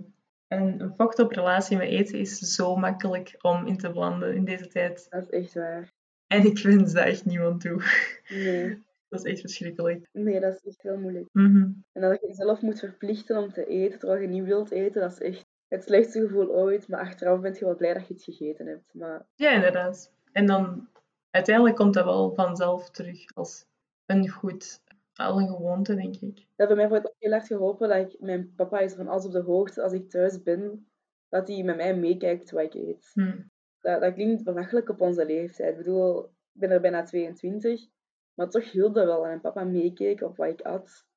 [0.50, 4.46] een, een fucked up relatie met eten is zo makkelijk om in te belanden in
[4.46, 5.08] deze tijd.
[5.10, 5.92] Dat is echt waar.
[6.28, 7.82] En ik wens dat echt niemand toe.
[8.30, 10.08] Nee, Dat is echt verschrikkelijk.
[10.12, 11.28] nee dat is echt heel moeilijk.
[11.32, 11.72] Mhm.
[11.92, 15.12] En dat je jezelf moet verplichten om te eten terwijl je niet wilt eten, dat
[15.12, 16.88] is echt het slechtste gevoel ooit.
[16.88, 18.94] Maar achteraf ben je wel blij dat je het gegeten hebt.
[18.94, 20.12] Maar Ja, inderdaad.
[20.32, 20.88] En dan
[21.32, 23.66] uiteindelijk komt dat wel vanzelf terug als
[24.06, 24.82] een goed,
[25.20, 26.36] al een gewoonte, denk ik.
[26.36, 29.08] dat heeft bij mij wordt ook heel erg geholpen dat ik, mijn papa is van
[29.08, 30.88] alles op de hoogte als ik thuis ben,
[31.30, 33.12] dat hij met mij meekijkt wat ik eet.
[33.14, 33.42] Hm.
[33.80, 35.72] Dat, dat klinkt belachelijk op onze leeftijd.
[35.72, 37.88] Ik bedoel, ik ben er bijna 22,
[38.34, 39.22] maar toch hielp dat wel.
[39.22, 41.08] En mijn papa meekeek op wat ik at.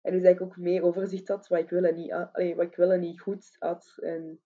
[0.00, 2.66] En dus eigenlijk ook mee overzicht had wat ik wel en niet, at- allee, wat
[2.66, 3.98] ik wel en niet goed at.
[4.00, 4.40] En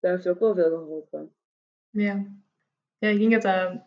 [0.00, 1.34] dat heeft ook wel veel geholpen.
[1.90, 2.26] Ja.
[2.98, 3.82] Ja, ik denk dat dat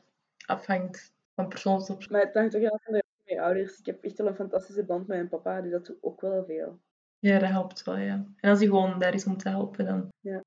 [0.46, 2.12] afhangt van persoon tot persoon.
[2.12, 3.80] Maar het hangt ook heel erg van de mijn ouders.
[3.80, 6.46] Ik heb echt wel een fantastische band met mijn papa, dus dat doet ook wel
[6.46, 6.80] veel.
[7.20, 8.26] Ja, dat helpt wel, ja.
[8.38, 10.08] En als hij gewoon daar is om te helpen, dan...
[10.20, 10.44] Ja.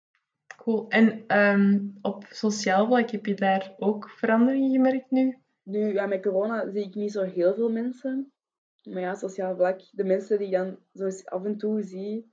[0.57, 0.88] Cool.
[0.88, 5.38] En ehm, op sociaal vlak heb je daar ook veranderingen gemerkt nu?
[5.62, 8.33] Nu, ja, met corona zie ik niet zo heel veel mensen.
[8.83, 12.33] Maar ja, sociaal vlak, de mensen die ik dan zo eens af en toe zie,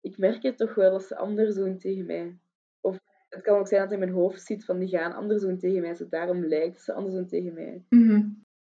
[0.00, 2.38] ik merk het toch wel dat ze anders doen tegen mij.
[2.80, 5.58] Of het kan ook zijn dat in mijn hoofd zit van die gaan anders doen
[5.58, 7.84] tegen mij, dus daarom lijkt ze anders doen tegen mij.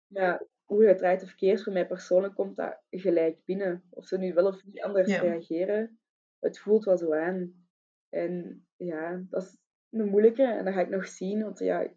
[0.06, 3.82] Maar ja, hoe je het draait of keert, voor mij persoonlijk komt dat gelijk binnen.
[3.90, 5.20] Of ze nu wel of niet anders Ja.
[5.20, 5.98] reageren,
[6.38, 7.66] het voelt wel zo aan.
[8.08, 9.56] En ja, dat is
[9.90, 11.92] een moeilijke en dat ga ik nog zien, want ja,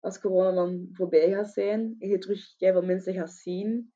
[0.00, 3.92] als corona dan voorbij gaat zijn en je terug veel mensen gaat zien,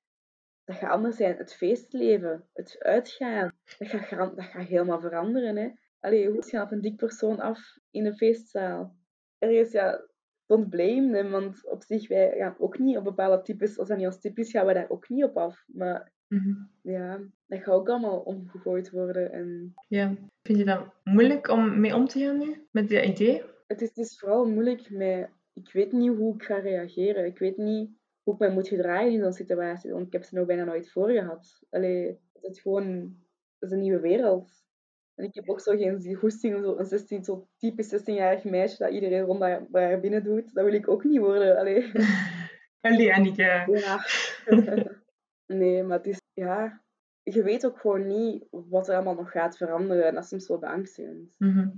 [0.65, 1.37] dat gaat anders zijn.
[1.37, 5.57] Het feestleven, het uitgaan, dat gaat, dat gaat helemaal veranderen.
[5.57, 5.71] Hè.
[6.01, 8.97] Allee, hoe op een dik persoon af in een feestzaal?
[9.39, 10.09] Ergens, ja,
[10.47, 13.97] don't blame them, want op zich, wij gaan ook niet op bepaalde types, als dat
[13.97, 15.65] niet als typisch, gaan we daar ook niet op af.
[15.67, 16.55] Maar Mhm.
[16.83, 19.33] ja, dat gaat ook allemaal omgegooid worden.
[19.33, 20.15] En Ja.
[20.43, 23.43] Vind je dat moeilijk om mee om te gaan nu, met dat idee?
[23.67, 25.29] het is, het is vooral moeilijk met...
[25.53, 27.25] Ik weet niet hoe ik ga reageren.
[27.27, 27.91] Ik weet niet
[28.23, 30.91] hoe ik me moet gedragen in zo'n situatie, want ik heb ze nog bijna nooit
[30.93, 31.63] voor gehad.
[31.71, 32.85] Allee, het is gewoon...
[33.59, 34.66] Het is een nieuwe wereld.
[35.17, 38.77] En ik heb ook zo geen goesting om zo een 16, zo typisch 16-jarig meisje
[38.79, 40.55] dat iedereen rond haar, haar binnen doet.
[40.55, 41.59] Dat wil ik ook niet worden.
[41.59, 41.93] Allee.
[42.81, 43.67] Allee, Annika.
[43.67, 44.05] Ja.
[45.47, 46.21] nee, maar het is...
[46.33, 46.83] Ja,
[47.23, 50.07] je weet ook gewoon niet wat er allemaal nog gaat veranderen.
[50.07, 51.35] En dat is soms wel beangstigend.
[51.39, 51.69] Mhm.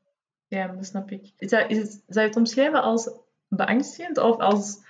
[0.46, 1.32] Ja, dat snap ik.
[1.36, 4.84] Is dat, is het, zou je het omschrijven als beangstigend of als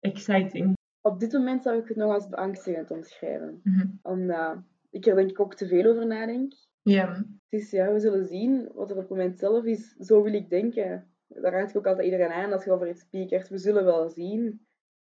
[0.00, 0.76] exciting?
[1.00, 3.60] Op dit moment zou ik het nog als beangstigend omschrijven.
[3.64, 3.86] Mhm.
[4.02, 4.58] Omdat
[4.90, 6.52] ik er denk ik ook te veel over nadenk.
[6.82, 7.14] Ja.
[7.14, 9.94] Het is, ja, we zullen zien wat er op het moment zelf is.
[9.98, 11.10] Zo wil ik denken.
[11.26, 13.48] Daar raad ik ook altijd iedereen aan als je over iets speakert.
[13.48, 14.66] We zullen wel zien.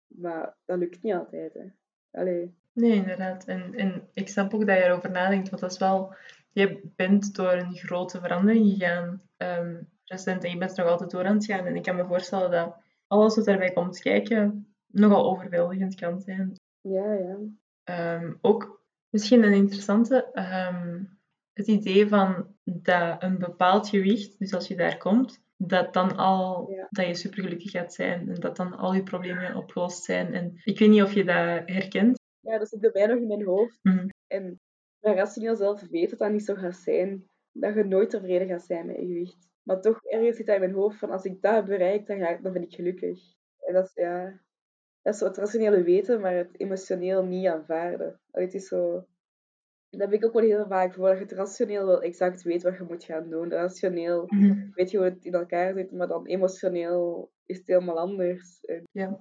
[0.08, 1.54] Maar dat lukt niet altijd.
[1.54, 1.66] Hè.
[2.12, 2.58] Allee.
[2.74, 3.46] Nee, inderdaad.
[3.46, 6.14] En, en ik snap ook dat je erover nadenkt, want dat is wel...
[6.52, 11.26] Je bent door een grote verandering gegaan, ehm, recent, en je bent nog altijd door
[11.26, 11.66] aan het gaan.
[11.66, 12.76] En ik kan me voorstellen dat
[13.08, 16.56] alles wat daarbij komt kijken nogal overweldigend kan zijn.
[16.82, 17.38] Ja, ja.
[17.84, 21.04] Ehm, ook misschien een interessante, ehm,
[21.54, 26.70] het idee van dat een bepaald gewicht, dus als je daar komt, dat dan al
[26.72, 26.88] Ja.
[26.90, 30.34] dat je supergelukkig gaat zijn en dat dan al je problemen opgelost zijn.
[30.34, 32.20] En ik weet niet of je dat herkent.
[32.40, 33.80] Ja, dat zit bij mij nog in mijn hoofd.
[33.82, 34.08] Mhm.
[34.28, 34.60] En
[35.00, 37.26] maar rationeel zelf weet dat dat niet zo gaat zijn.
[37.52, 39.48] Dat je nooit tevreden gaat zijn met je gewicht.
[39.64, 42.20] Maar toch, ergens zit dat in mijn hoofd van als ik dat heb bereikt, dan,
[42.20, 43.20] ga ik, dan ben ik gelukkig.
[43.60, 44.40] En dat is, ja...
[45.02, 48.20] Dat is zo het rationele weten, maar het emotioneel niet aanvaarden.
[48.32, 49.06] Het is zo...
[49.90, 51.08] Dat heb ik ook wel heel vaak voor.
[51.08, 53.50] Dat je het rationeel wel exact weet wat je moet gaan doen.
[53.50, 54.68] Rationeel Mhm.
[54.74, 58.60] weet je hoe het in elkaar zit, maar dan emotioneel is het helemaal anders.
[58.92, 59.18] Ja.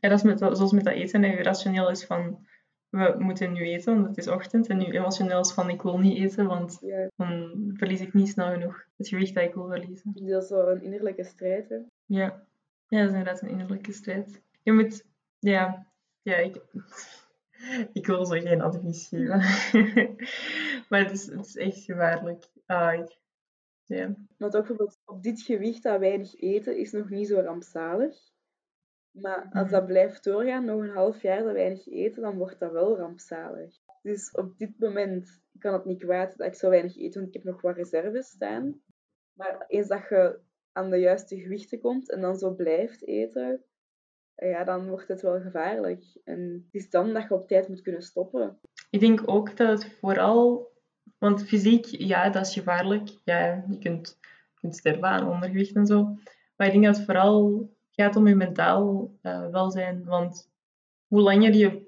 [0.00, 1.22] ja, dat is met, dat- zoals met dat eten.
[1.22, 2.46] Je rationeel is van,
[2.88, 4.66] we moeten nu eten, want het is ochtend.
[4.68, 8.28] En nu emotioneel is van, ik wil niet eten, want ja, dan verlies ik niet
[8.28, 10.12] snel genoeg het gewicht dat ik wil verliezen.
[10.14, 11.68] dat is zo een innerlijke strijd.
[11.68, 11.76] Hè.
[12.06, 12.46] Ja.
[12.88, 14.40] ja, dat is inderdaad een innerlijke strijd.
[14.62, 15.04] Je moet,
[15.38, 15.86] ja,
[16.22, 16.56] ja, ik,
[17.92, 19.38] ik wil zo geen advies geven.
[20.88, 22.44] maar het is, het is echt gevaarlijk.
[22.66, 23.18] Ah, ik,
[24.36, 28.16] toch bijvoorbeeld op dit gewicht dat weinig eten is nog niet zo rampzalig.
[29.10, 29.70] Maar als Mhm.
[29.70, 33.74] dat blijft doorgaan, nog een half jaar dat weinig eten, dan wordt dat wel rampzalig.
[34.02, 37.32] Dus op dit moment kan het niet kwaad dat ik zo weinig eet, want ik
[37.32, 38.82] heb nog wat reserves staan.
[39.32, 40.40] Maar eens dat je
[40.72, 43.64] aan de juiste gewichten komt en dan zo blijft eten,
[44.38, 46.04] ja, dan wordt het wel gevaarlijk.
[46.24, 48.58] En het is dan dat je op tijd moet kunnen stoppen.
[48.90, 50.72] Ik denk ook dat het vooral,
[51.18, 53.08] want fysiek, ja, dat is gevaarlijk.
[53.24, 56.04] Ja, je kunt, je kunt sterven aan ondergewicht en zo.
[56.56, 60.04] Maar ik denk dat het vooral gaat om je mentaal eh, welzijn.
[60.04, 60.50] Want
[61.06, 61.86] hoe langer je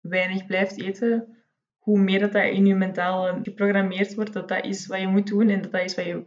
[0.00, 1.36] weinig blijft eten,
[1.78, 5.26] hoe meer dat, dat in je mentaal geprogrammeerd wordt dat dat is wat je moet
[5.26, 6.24] doen en dat dat is wat je...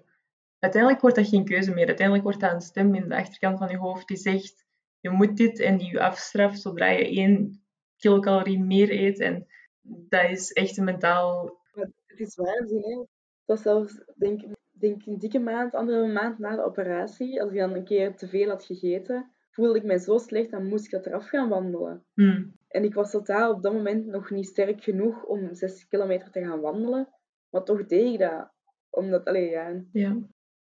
[0.60, 1.88] Uiteindelijk wordt dat geen keuze meer.
[1.88, 4.68] Uiteindelijk wordt dat een stem in de achterkant van je hoofd die zegt,
[5.00, 7.64] je moet dit en die je afstraft zodra je één
[7.98, 9.20] kilocalorie meer eet.
[9.20, 9.46] En
[9.82, 11.58] dat is echt een mentaal...
[12.06, 13.04] Het is waanzin, hè.
[13.46, 17.74] Was zelfs, denk, denk een dikke maand, andere maand na de operatie, als ik dan
[17.74, 21.06] een keer te veel had gegeten, voelde ik mij zo slecht, dan moest ik dat
[21.06, 22.06] eraf gaan wandelen.
[22.14, 22.54] Hmm.
[22.68, 26.42] En ik was totaal op dat moment nog niet sterk genoeg om 6 kilometer te
[26.42, 27.08] gaan wandelen.
[27.50, 28.52] Maar toch deed ik dat.
[28.90, 30.18] Omdat, allee, ja, Ja.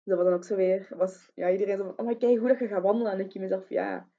[0.03, 2.47] dat was dan ook zo weer, was, ja, iedereen zo van, oh, maar kijk goed
[2.47, 3.11] dat je gaat wandelen.
[3.11, 4.09] En ik in mezelf, ja,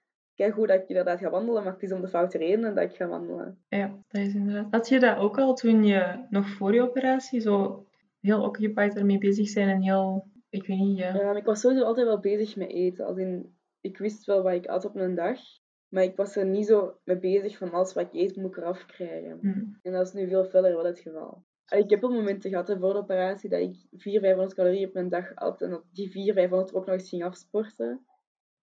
[0.43, 2.85] kijk goed dat ik inderdaad ga wandelen, maar het is om de foute redenen dat
[2.85, 3.59] ik ga wandelen.
[3.69, 4.67] ja, dat is inderdaad...
[4.71, 7.87] Had je dat ook al toen je nog voor je operatie zo
[8.21, 10.31] heel occupied ermee bezig zijn en heel...
[10.49, 11.37] Ik weet niet, ja...
[11.37, 13.07] Ik was sowieso altijd wel bezig met eten.
[13.07, 15.39] Als in, ik wist wel wat ik at op een dag,
[15.89, 18.57] maar ik was er niet zo mee bezig van alles wat ik eet moet ik
[18.57, 19.39] eraf krijgen.
[19.41, 19.79] Hmm.
[19.83, 21.45] En dat is nu veel feller wel het geval.
[21.69, 24.97] Ik heb wel momenten gehad hè, voor de operatie dat ik 400, 500 calorieën op
[24.97, 28.07] een dag at en dat die 400, 500 ook nog eens ging afsporten.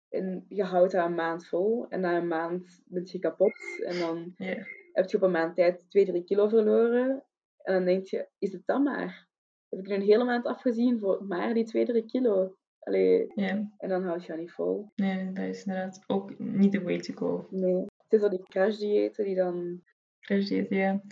[0.09, 3.55] En je houdt dat een maand vol en na een maand ben je kapot.
[3.87, 4.35] En dan
[4.93, 7.25] heb je op een maand tijd 2, 3 kilo verloren.
[7.63, 9.27] En dan denk je, is het dan maar?
[9.69, 12.57] Heb ik nu een hele maand afgezien voor maar die 2, 3 kilo?
[12.79, 14.93] Allee, en dan houd je dat niet vol.
[14.95, 17.47] nee, dat is inderdaad ook niet de way to go.
[17.51, 17.87] Nee.
[18.09, 19.83] Het is zo die crashdiëten die dan...
[20.21, 21.03] Crash dieet, ja.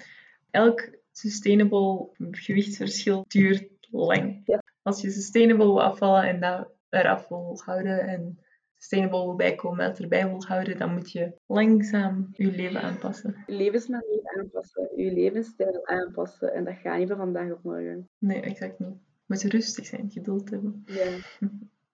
[0.51, 4.43] Elk sustainable gewichtsverschil duurt lang.
[4.45, 4.63] Ja.
[4.83, 8.39] Als je sustainable wil afvallen en dat eraf wil houden en
[8.77, 13.43] sustainable wil bijkomen erbij wil houden, dan moet je langzaam je leven aanpassen.
[13.47, 16.53] Je levensmanier aanpassen, je levensstijl aanpassen.
[16.53, 18.09] En dat gaat niet van vandaag op morgen.
[18.19, 18.97] Nee, exact niet.
[19.27, 20.83] Moet rustig zijn, geduld hebben.
[20.85, 21.19] Ja.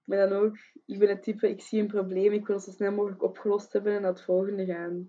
[0.05, 2.71] Maar dan ook, ik ben het type, ik zie een probleem, ik wil het zo
[2.71, 5.09] snel mogelijk opgelost hebben en naar het volgende gaan.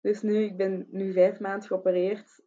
[0.00, 2.40] Dus nu, ik ben nu vijf maanden geopereerd.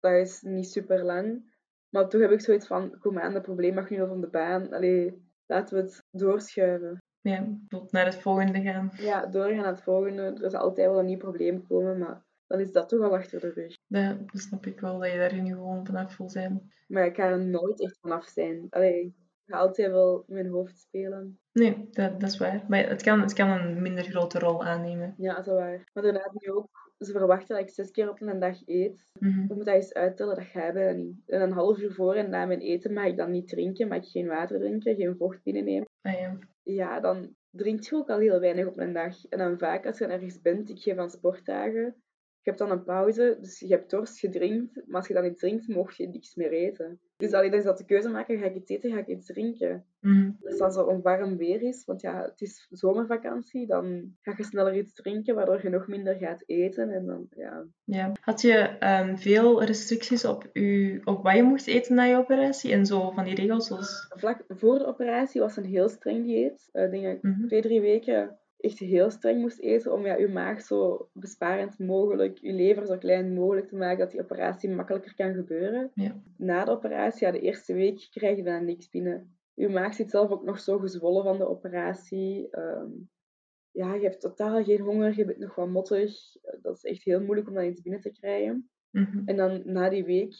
[0.00, 1.52] Dat is niet super lang.
[1.88, 4.28] Maar toch heb ik zoiets van, kom aan, dat probleem mag nu wel van de
[4.28, 4.72] baan.
[4.72, 6.98] Allee, laten we het doorschuiven.
[7.20, 8.90] Ja, tot naar het volgende gaan.
[8.96, 10.22] Ja, doorgaan naar het volgende.
[10.22, 13.40] Er zal altijd wel een nieuw probleem komen, maar dan is dat toch al achter
[13.40, 13.76] de rug.
[13.86, 16.72] Ja, dat snap ik wel, dat je daar nu gewoon vanaf wil zijn.
[16.88, 18.66] Maar ik ga er nooit echt vanaf zijn.
[18.70, 19.14] Allee, ik
[19.46, 21.38] ga altijd wel in mijn hoofd spelen.
[21.52, 22.64] Nee, dat, dat is waar.
[22.68, 25.14] Maar het kan, het kan een minder grote rol aannemen.
[25.16, 25.90] Ja, dat is waar.
[25.92, 29.10] Maar daarna nu ook, ze verwachten dat ik zes keer op een dag eet.
[29.18, 29.42] Mhm.
[29.42, 31.22] Ik moet dat eens uittellen, dat gaat bijna niet.
[31.26, 33.98] En een half uur voor en na mijn eten mag ik dan niet drinken, mag
[33.98, 35.88] ik geen water drinken, geen vocht binnennemen.
[36.02, 36.38] Ah, ja.
[36.74, 39.26] Ja, dan drink je ook al heel weinig op een dag.
[39.26, 42.02] En dan vaak als je ergens bent, ik geef van sportdagen,
[42.42, 45.24] je hebt dan een pauze, dus je hebt dorst, je drinkt, maar als je dan
[45.24, 47.00] iets drinkt, mocht je niks meer eten.
[47.16, 49.84] Dus alleen is dat de keuze maken, ga ik iets eten, ga ik iets drinken.
[50.00, 50.30] Mhm.
[50.40, 54.44] Dus als er een warm weer is, want ja, het is zomervakantie, dan ga je
[54.44, 56.90] sneller iets drinken, waardoor je nog minder gaat eten.
[56.90, 58.12] En dan, ja, Ja.
[58.20, 62.72] Had je ehm, veel restricties op, u, op wat je mocht eten na je operatie?
[62.72, 64.06] En zo van die regels zoals...
[64.16, 66.68] Vlak voor de operatie was een heel streng dieet.
[66.72, 67.46] Eh, Ik denk dat ik Mhm.
[67.46, 72.38] twee, drie weken echt heel streng moest eten om ja, je maag zo besparend mogelijk,
[72.38, 75.90] je lever zo klein mogelijk te maken dat die operatie makkelijker kan gebeuren.
[75.94, 76.22] Ja.
[76.36, 79.38] Na de operatie, ja, de eerste week, krijg je dan niks binnen.
[79.54, 82.50] Je maag zit zelf ook nog zo gezwollen van de operatie.
[82.50, 82.90] Ehm,
[83.70, 86.12] ja, je hebt totaal geen honger, je bent nog wat mottig.
[86.62, 88.70] Dat is echt heel moeilijk om dan iets binnen te krijgen.
[88.90, 89.22] Mhm.
[89.24, 90.34] En dan na die week,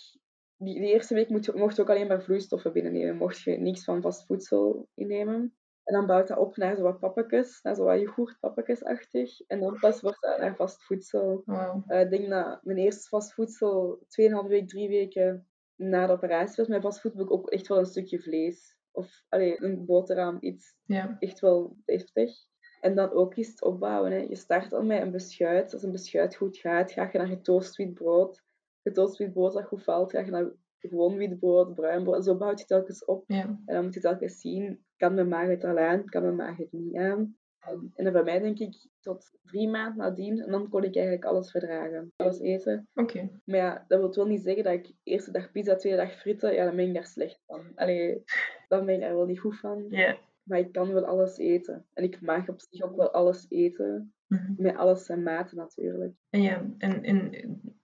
[0.57, 3.17] die, die eerste week moet je, mocht je ook alleen maar vloeistoffen binnennemen.
[3.17, 5.55] Mocht je niks van vast voedsel innemen.
[5.91, 9.41] En dan bouwt dat op naar zo wat pappetjes, naar zo wat yoghurtpappetjes-achtig.
[9.47, 11.43] En dan pas wordt dat naar vast voedsel.
[11.45, 11.83] Wauw.
[11.87, 16.55] Eh, ik denk dat mijn eerste vast voedsel 2,5 week, 3 weken na de operatie
[16.57, 16.69] was.
[16.69, 18.77] Mijn vast voedsel ook echt wel een stukje vlees.
[18.93, 21.17] Of allee, een boterham, iets Ja.
[21.19, 22.33] echt wel deftig.
[22.81, 24.13] En dan ook het opbouwen.
[24.13, 24.19] Hè.
[24.19, 25.73] Je start al met een beschuit.
[25.73, 28.43] Als een beschuit goed gaat, ga je naar getoast wit brood.
[28.83, 30.53] Getoast wit brood dat goed valt, ga je naar
[30.89, 32.17] gewoon wit brood, bruin brood.
[32.17, 33.25] En zo bouwt je telkens op.
[33.27, 33.43] Ja.
[33.43, 36.57] En dan moet je telkens zien, kan mijn maag het al aan, kan mijn maag
[36.57, 37.37] het niet aan.
[37.61, 41.25] En, en bij mij denk ik tot drie maanden nadien, en dan kon ik eigenlijk
[41.25, 42.13] alles verdragen.
[42.17, 42.89] Alles eten.
[42.95, 43.31] Oké.
[43.45, 46.55] Maar ja, dat wil wel niet zeggen dat ik eerste dag pizza, tweede dag frieten,
[46.55, 47.73] ja, dan ben ik daar slecht van.
[47.75, 48.23] Allee,
[48.69, 49.87] dan ben ik daar wel niet goed van.
[49.89, 50.19] Ja.
[50.43, 51.87] Maar ik kan wel alles eten.
[51.93, 54.15] En ik mag op zich ook wel alles eten.
[54.27, 54.53] Mhm.
[54.57, 56.15] Met alles zijn maten natuurlijk.
[56.31, 57.31] En ja, en, en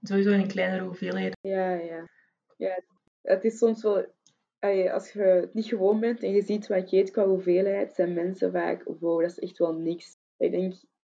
[0.00, 1.36] sowieso in een kleinere hoeveelheid.
[1.40, 2.08] Ja, ja.
[2.56, 2.82] Ja
[3.26, 4.06] het is soms wel...
[4.92, 8.14] als je het niet gewoon bent en je ziet wat je eet qua hoeveelheid, zijn
[8.14, 8.82] mensen vaak...
[9.00, 10.16] Wow, dat is echt wel niks.
[10.36, 10.72] Ik denk,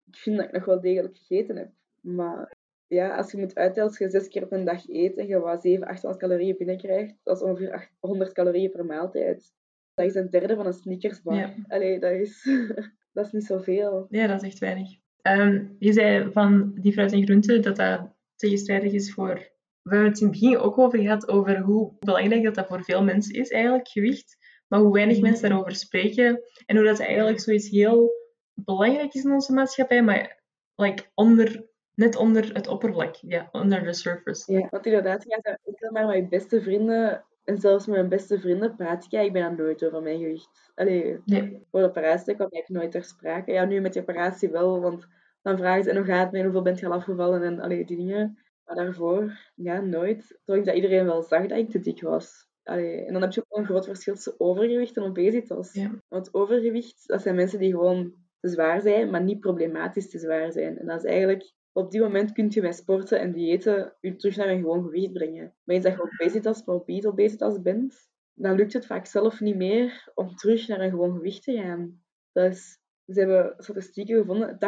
[0.06, 1.70] ik vind dat ik nog wel degelijk gegeten heb.
[2.00, 5.26] Maar ja, als je moet uittellen, als je zes keer op een dag eet en
[5.26, 9.52] je wat 700, 800 calorieën binnenkrijgt, dat is ongeveer 800 calorieën per maaltijd.
[9.94, 11.36] Dat is een derde van een Snickersbar.
[11.36, 11.54] Ja.
[11.68, 12.44] Allee, dat is,
[13.12, 14.06] dat is niet zoveel.
[14.10, 14.98] Ja, dat is echt weinig.
[15.22, 19.56] Ehm, je zei van die fruit en groenten dat dat tegenstrijdig is voor...
[19.88, 22.84] We hebben het in het begin ook over gehad, over hoe belangrijk dat dat voor
[22.84, 24.36] veel mensen is, eigenlijk, gewicht.
[24.68, 26.42] Maar hoe weinig mensen daarover spreken.
[26.66, 28.12] En hoe dat eigenlijk zoiets heel
[28.54, 30.42] belangrijk is in onze maatschappij, maar
[30.76, 33.14] like, onder, net onder het oppervlak.
[33.14, 34.52] Ja, under the surface.
[34.52, 38.08] Ja, want inderdaad, gaat ook heel maar met je beste vrienden, en zelfs met mijn
[38.08, 40.72] beste vrienden praat ik, ja, ik ben dan nooit over mijn gewicht.
[40.74, 41.66] Allee, Nee.
[41.70, 43.52] voor de operatie kwam ik nooit ter sprake.
[43.52, 45.06] Ja, nu met die operatie wel, want
[45.42, 47.84] dan vragen ze, en hoe gaat het met, hoeveel bent je al afgevallen, en allee,
[47.84, 48.38] die dingen.
[48.68, 50.40] Maar daarvoor, ja, nooit.
[50.44, 52.46] Ik dat iedereen wel zag dat ik te dik was.
[52.62, 55.72] Allee, en dan heb je ook wel een groot verschil tussen overgewicht en obesitas.
[55.72, 56.02] Ja.
[56.08, 60.52] Want overgewicht, dat zijn mensen die gewoon te zwaar zijn, maar niet problematisch te zwaar
[60.52, 60.78] zijn.
[60.78, 64.36] En dat is eigenlijk, op die moment kun je met sporten en diëten je terug
[64.36, 65.54] naar een gewoon gewicht brengen.
[65.64, 70.10] Maar eens dat je obesitas, morbide obesitas bent, dan lukt het vaak zelf niet meer
[70.14, 72.02] om terug naar een gewoon gewicht te gaan.
[72.32, 74.58] Dat is, ze hebben statistieken gevonden,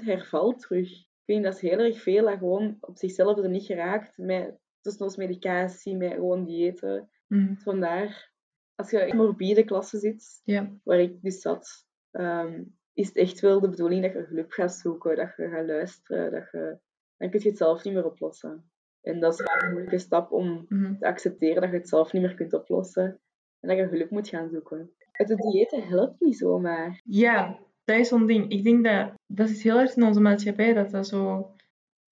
[0.00, 1.10] 80% hervalt terug.
[1.24, 4.58] Ik vind dat is heel erg veel dat gewoon op zichzelf er niet geraakt met
[4.80, 7.10] tussendoors medicatie, met gewoon diëten.
[7.26, 7.54] Mhm.
[7.56, 8.32] Vandaar,
[8.74, 10.40] als je in de morbide klasse zit,
[10.84, 14.74] waar ik dus zat, ehm, is het echt wel de bedoeling dat je hulp gaat
[14.74, 16.78] zoeken, dat je gaat luisteren, dat je,
[17.16, 18.70] dan kun je het zelf niet meer oplossen.
[19.00, 20.98] En dat is vaak een moeilijke stap om Mhm.
[20.98, 23.20] te accepteren dat je het zelf niet meer kunt oplossen
[23.60, 24.92] en dat je hulp moet gaan zoeken.
[25.12, 27.00] Het diëten helpt niet zomaar.
[27.04, 28.50] Ja, dat is zo'n ding.
[28.50, 31.50] Ik denk dat dat is heel erg in onze maatschappij dat dat zo.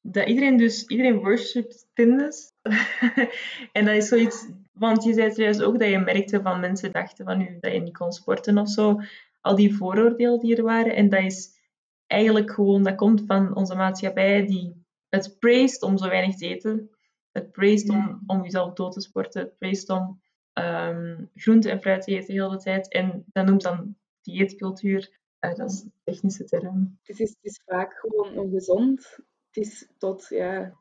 [0.01, 2.53] Dat iedereen dus, iedereen worshipt fitness.
[3.73, 7.25] en dat is zoiets, want je zei trouwens ook dat je merkte van mensen dachten
[7.25, 9.01] van u dat je niet kon sporten of zo.
[9.41, 10.95] Al die vooroordelen die er waren.
[10.95, 11.59] En dat is
[12.07, 16.91] eigenlijk gewoon, dat komt van onze maatschappij die het praist om zo weinig te eten.
[17.33, 19.43] Het praist om, om jezelf dood te sporten.
[19.43, 20.21] Het praist om
[20.55, 22.93] um, groente en fruit eten de hele tijd.
[22.93, 25.20] En dat noemt dan dieetcultuur.
[25.41, 26.99] Uh, dat is technische term.
[27.03, 29.17] Het is, het is vaak gewoon ongezond.
[29.51, 30.79] Het is tot, ja,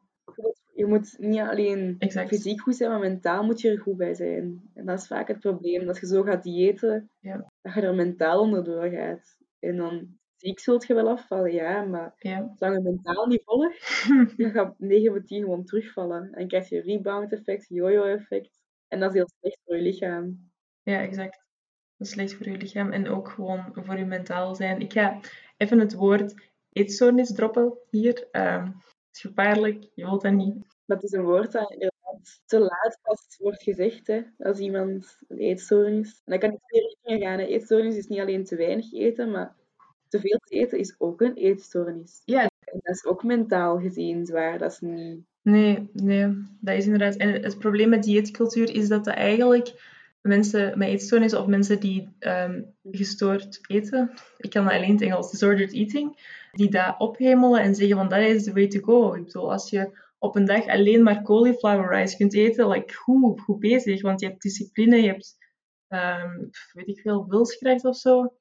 [0.73, 2.27] je moet niet alleen exact.
[2.27, 4.69] fysiek goed zijn, maar mentaal moet je er goed bij zijn.
[4.73, 5.85] En dat is vaak het probleem.
[5.85, 7.51] Dat je zo gaat diëten, ja.
[7.61, 9.37] dat je er mentaal onder doorgaat.
[9.59, 12.53] En dan ziek zult je wel afvallen, ja, maar ja.
[12.55, 16.31] zolang je mentaal niet volgt, dan gaat 9 van 10 gewoon terugvallen.
[16.33, 18.59] En krijg je rebound-effect, yo-yo-effect.
[18.87, 20.51] En dat is heel slecht voor je lichaam.
[20.83, 21.48] Ja, exact.
[21.99, 24.79] Dat is slecht voor je lichaam en ook gewoon voor je mentaal zijn.
[24.79, 25.19] Ik ga
[25.57, 26.33] even het woord
[26.71, 28.27] eetstoornis droppen hier.
[28.31, 28.71] Het
[29.11, 30.55] is gevaarlijk, je wilt dat niet.
[30.85, 35.37] Dat is een woord dat inderdaad te laat pas wordt gezegd, hè, als iemand een
[35.37, 36.21] eetstoornis.
[36.25, 37.39] En dat kan in twee richtingen gaan.
[37.39, 37.45] Hè.
[37.45, 39.55] Eetstoornis is niet alleen te weinig eten, maar
[40.07, 42.21] te veel eten is ook een eetstoornis.
[42.25, 42.41] Ja.
[42.41, 44.57] En dat is ook mentaal gezien zwaar.
[44.57, 45.19] Dat is niet...
[45.41, 47.15] Nee, nee, dat is inderdaad.
[47.15, 49.97] En het probleem met dieetcultuur is dat dat eigenlijk
[50.29, 55.01] mensen met eetstoornis of mensen die um, gestoord eten, ik kan dat alleen in het
[55.01, 56.17] Engels, disordered eating,
[56.51, 59.13] die dat ophemelen en zeggen van dat is the way to go.
[59.13, 63.59] Ik als je op een dag alleen maar cauliflower rice kunt eten, like, goed, goed
[63.59, 65.37] bezig, want je hebt discipline, je hebt,
[65.87, 68.33] um, weet ik veel, wilskracht of zo.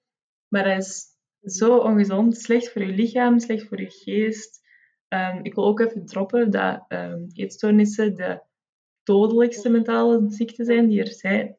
[0.48, 4.60] Maar dat is zo ongezond, slecht voor je lichaam, slecht voor je geest.
[5.08, 6.84] Um, ik wil ook even droppen dat
[7.32, 8.42] eetstoornissen de
[9.02, 11.57] dodelijkste mentale ziekten zijn die er zijn.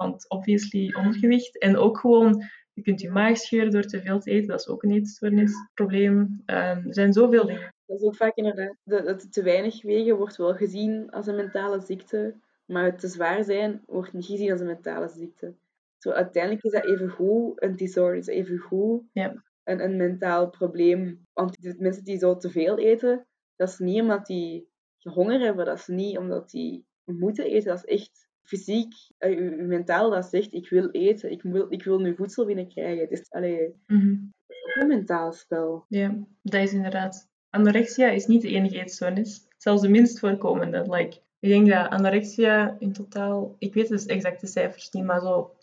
[0.00, 1.58] Want obviously ondergewicht.
[1.58, 4.48] En ook gewoon, je kunt je maag scheuren door te veel te eten.
[4.48, 6.16] Dat is ook een eetstoornisprobleem.
[6.16, 7.74] Um, er zijn zoveel dingen.
[7.86, 8.76] Dat is ook vaak inderdaad.
[8.84, 12.34] Dat het te weinig wegen wordt wel gezien als een mentale ziekte.
[12.64, 15.54] Maar het te zwaar zijn wordt niet gezien als een mentale ziekte.
[15.98, 19.44] Zo, uiteindelijk is dat even goed een disorder, is even goed ja.
[19.64, 21.26] een, een mentaal probleem.
[21.32, 25.78] Want mensen die zo te veel eten, dat is niet omdat die honger hebben, dat
[25.78, 30.52] is niet omdat die moeten eten, dat is echt fysiek, uh, je, mentaal dat zegt,
[30.52, 33.00] ik wil eten, ik wil, ik wil nu voedsel binnenkrijgen.
[33.00, 34.32] Het is, allee, mm
[34.74, 35.84] een mentaal spel.
[35.88, 37.28] Ja, dat is inderdaad.
[37.50, 39.46] Anorexia is niet de enige eetstoornis.
[39.56, 40.84] Zelfs de minst voorkomende.
[40.90, 45.54] Like, ik denk dat anorexia in totaal, ik weet dus exacte cijfers niet, maar zo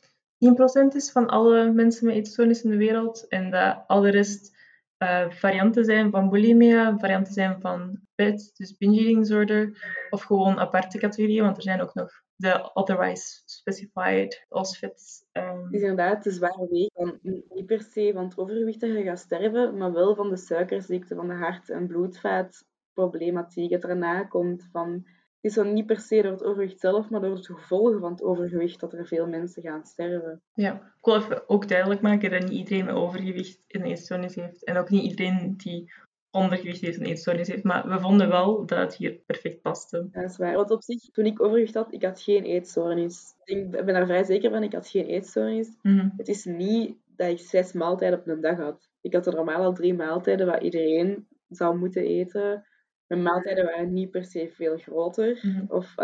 [0.91, 3.27] 10% is van alle mensen met eetstoornis in de wereld.
[3.27, 4.55] En dat al de rest
[5.03, 9.77] uh, varianten zijn van bulimia, varianten zijn van PET, dus binge eating disorder,
[10.09, 15.25] of gewoon aparte categorieën, want er zijn ook nog de otherwise specified OSFITs.
[15.33, 15.63] Um...
[15.63, 17.19] Het is inderdaad de zware weeg van
[17.49, 21.15] niet per se van het overgewicht dat je gaat sterven, maar wel van de suikerziekte,
[21.15, 25.05] van de hart- en bloedvaatproblematiek dat erna komt, van
[25.41, 28.23] is dan niet per se door het overgewicht zelf, maar door de gevolgen van het
[28.23, 30.41] overgewicht dat er veel mensen gaan sterven.
[30.53, 34.63] Ja, ik wil even ook duidelijk maken dat niet iedereen met overgewicht een eetstoornis heeft.
[34.63, 35.93] En ook niet iedereen die
[36.31, 37.63] ondergewicht heeft een eetstoornis heeft.
[37.63, 40.07] Maar we vonden wel dat het hier perfect paste.
[40.11, 40.55] dat is waar.
[40.55, 43.33] Want op zich, toen ik overgewicht had, ik had geen eetstoornis.
[43.43, 45.77] Ik ben daar vrij zeker van, ik had geen eetstoornis.
[45.81, 48.89] Mm Het is niet dat ik zes maaltijden op een dag had.
[49.01, 52.65] Ik had er normaal al drie maaltijden wat iedereen zou moeten eten.
[53.07, 55.39] Mijn maaltijden waren niet per se veel groter.
[55.41, 55.65] Mhm.
[55.67, 55.95] Of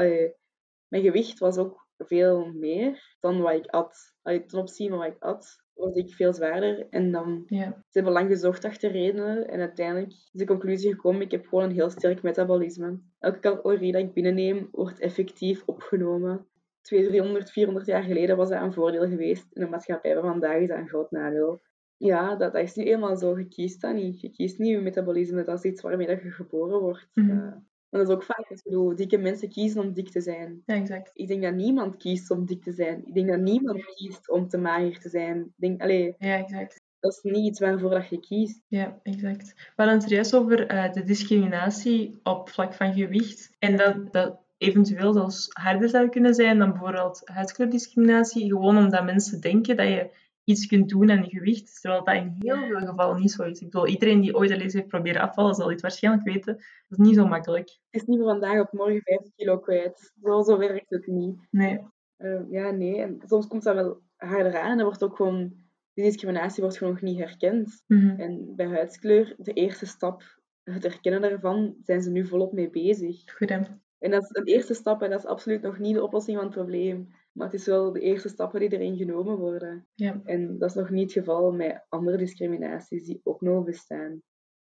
[0.87, 4.13] mijn gewicht was ook veel meer dan wat ik at.
[4.21, 6.87] Allee, ten opzichte van wat ik at, was ik veel zwaarder.
[6.89, 7.71] En dan yeah.
[7.71, 9.47] ze hebben lang gezocht achter redenen.
[9.47, 12.99] En uiteindelijk is de conclusie gekomen, ik heb gewoon een heel sterk metabolisme.
[13.19, 16.47] Elke calorie dat ik binnenneem, wordt effectief opgenomen.
[16.81, 19.47] 200, 300, 400 jaar geleden was dat een voordeel geweest.
[19.53, 21.61] In de maatschappij van vandaag is dat een groot nadeel.
[21.97, 23.39] Ja, dat, dat is niet helemaal zo.
[23.39, 24.21] Je kiest dat niet.
[24.21, 25.43] Je kiest niet je metabolisme.
[25.43, 27.09] Dat is iets waarmee dat je geboren wordt.
[27.13, 27.67] Mm -hmm.
[27.97, 30.61] Dat is ook vaak, ik bedoel, dikke mensen kiezen om dik te zijn.
[30.65, 31.11] Ja, exact.
[31.13, 33.07] Ik denk dat niemand kiest om dik te zijn.
[33.07, 35.39] Ik denk dat niemand kiest om te mager te zijn.
[35.39, 36.81] Ik denk, allee, ja, exact.
[36.99, 38.61] Dat is niet iets waarvoor dat je kiest.
[38.67, 39.53] Ja, exact.
[39.55, 43.55] We hadden het juist over uh, de discriminatie op vlak van gewicht.
[43.59, 48.47] En dat, dat eventueel zelfs harder zou kunnen zijn dan bijvoorbeeld huidskleurdiscriminatie.
[48.47, 50.09] Gewoon omdat mensen denken dat je
[50.43, 53.59] iets kunt doen aan je gewicht, terwijl dat in heel veel gevallen niet zo is.
[53.59, 56.53] Ik bedoel, iedereen die ooit al eens heeft proberen afvallen, zal dit waarschijnlijk weten.
[56.87, 57.69] Dat is niet zo makkelijk.
[57.89, 60.11] Het is niet van vandaag op morgen 50 kilo kwijt.
[60.21, 61.47] Zo, zo werkt het niet.
[61.49, 61.79] Nee.
[62.17, 63.01] Uh, ja, nee.
[63.01, 65.61] En soms komt dat wel harder aan en dan wordt ook gewoon...
[65.93, 67.83] Die discriminatie wordt gewoon nog niet herkend.
[67.87, 68.19] Mm -hmm.
[68.19, 70.23] En bij huidskleur, de eerste stap,
[70.63, 73.31] het herkennen daarvan, zijn ze nu volop mee bezig.
[73.35, 73.59] Goed, hè?
[73.99, 76.45] En dat is een eerste stap en dat is absoluut nog niet de oplossing van
[76.45, 77.07] het probleem.
[77.33, 79.87] Maar het is wel de eerste stappen die erin genomen worden.
[79.93, 80.21] Ja.
[80.25, 84.21] En dat is nog niet het geval met andere discriminaties die ook nog bestaan.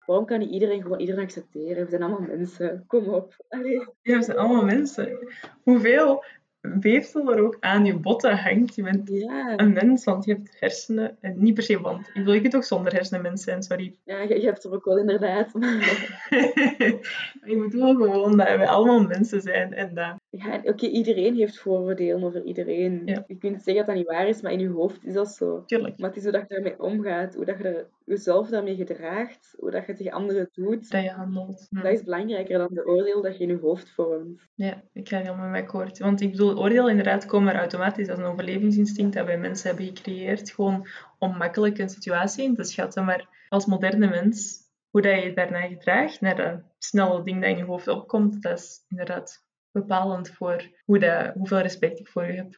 [0.06, 1.84] Waarom kan niet iedereen gewoon iedereen accepteren?
[1.84, 2.84] We zijn allemaal mensen.
[2.88, 3.46] Kom op.
[3.48, 3.88] Allee.
[4.02, 5.18] Ja, we zijn allemaal mensen.
[5.64, 6.24] Hoeveel
[6.80, 8.76] weefsel er ook aan je botten hangt.
[8.76, 9.58] Je bent ja.
[9.58, 11.18] een mens, want je hebt hersenen.
[11.22, 12.10] En niet per se want.
[12.14, 13.96] Ik wil je toch zonder hersenen mens zijn, sorry.
[14.04, 15.56] Ja, je, je hebt er ook wel inderdaad.
[17.44, 19.74] ik bedoel gewoon dat we allemaal mensen zijn.
[19.74, 23.02] En dat Ja, oké, iedereen heeft vooroordelen over iedereen.
[23.06, 23.24] Ja.
[23.28, 25.64] Je kunt zeggen dat dat niet waar is, maar in je hoofd is dat zo.
[25.66, 25.98] Tuurlijk.
[26.00, 29.56] Maar het is hoe dat je daarmee omgaat, hoe dat je er- jezelf daarmee gedraagt,
[29.60, 30.92] hoe dat je tegen anderen doet.
[30.92, 31.68] Dat je handelt.
[31.70, 31.82] Hm.
[31.82, 34.42] Dat is belangrijker dan de oordeel dat je in je hoofd vormt.
[34.56, 36.00] Ja, ik ga helemaal met akkoord.
[36.00, 39.86] Want ik bedoel, oordeel inderdaad komen er automatisch als een overlevingsinstinct dat wij mensen hebben
[39.86, 40.52] gecreëerd.
[40.52, 40.88] Gewoon
[41.20, 43.06] om makkelijk een situatie in te schatten.
[43.06, 47.50] Maar als moderne mens, hoe dat je je daarna gedraagt, naar dat snelle ding dat
[47.50, 49.44] in je hoofd opkomt, dat is inderdaad
[49.82, 52.54] bepalend voor hoe dat, hoeveel respect ik voor je heb.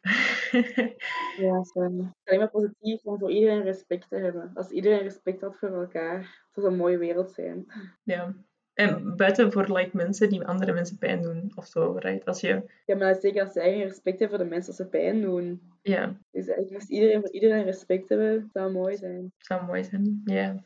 [1.38, 1.82] Ja, zo.
[1.82, 4.52] Het is alleen maar positief om voor iedereen respect te hebben.
[4.54, 7.66] Als iedereen respect had voor elkaar, het zou een mooie wereld zijn.
[8.04, 8.34] ja.
[8.74, 12.26] En buiten voor like, mensen die andere mensen pijn doen of zo, right?
[12.26, 14.88] Als je, Ja, maar zeker als ze eigen respect hebben voor de mensen als ze
[14.88, 15.62] pijn doen.
[15.82, 19.32] ja, Dus eigenlijk moest iedereen voor iedereen respect hebben, het zou mooi zijn.
[19.38, 20.22] zou mooi zijn.
[20.26, 20.64] Ja,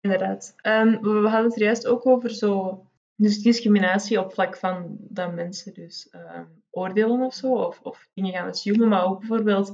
[0.00, 0.54] inderdaad.
[0.62, 2.82] We, we hadden het er juist ook over zo,
[3.22, 8.32] dus discriminatie op vlak van dat mensen dus ehm, oordelen of zo, of, of dingen
[8.32, 9.70] gaan assumen, maar ook bijvoorbeeld,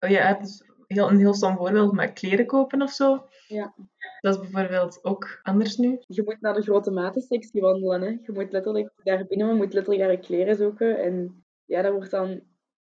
[0.00, 3.28] oh ja, het is heel, een heel stom voorbeeld, maar kleren kopen of zo.
[3.46, 3.74] Ja.
[4.20, 5.98] Dat is bijvoorbeeld ook anders nu.
[6.06, 8.02] Je moet naar de grote matensectie wandelen.
[8.02, 8.08] Hè.
[8.08, 10.98] Je moet letterlijk daar binnen, je moet letterlijk naar je kleren zoeken.
[11.02, 12.40] En ja, dat wordt dan...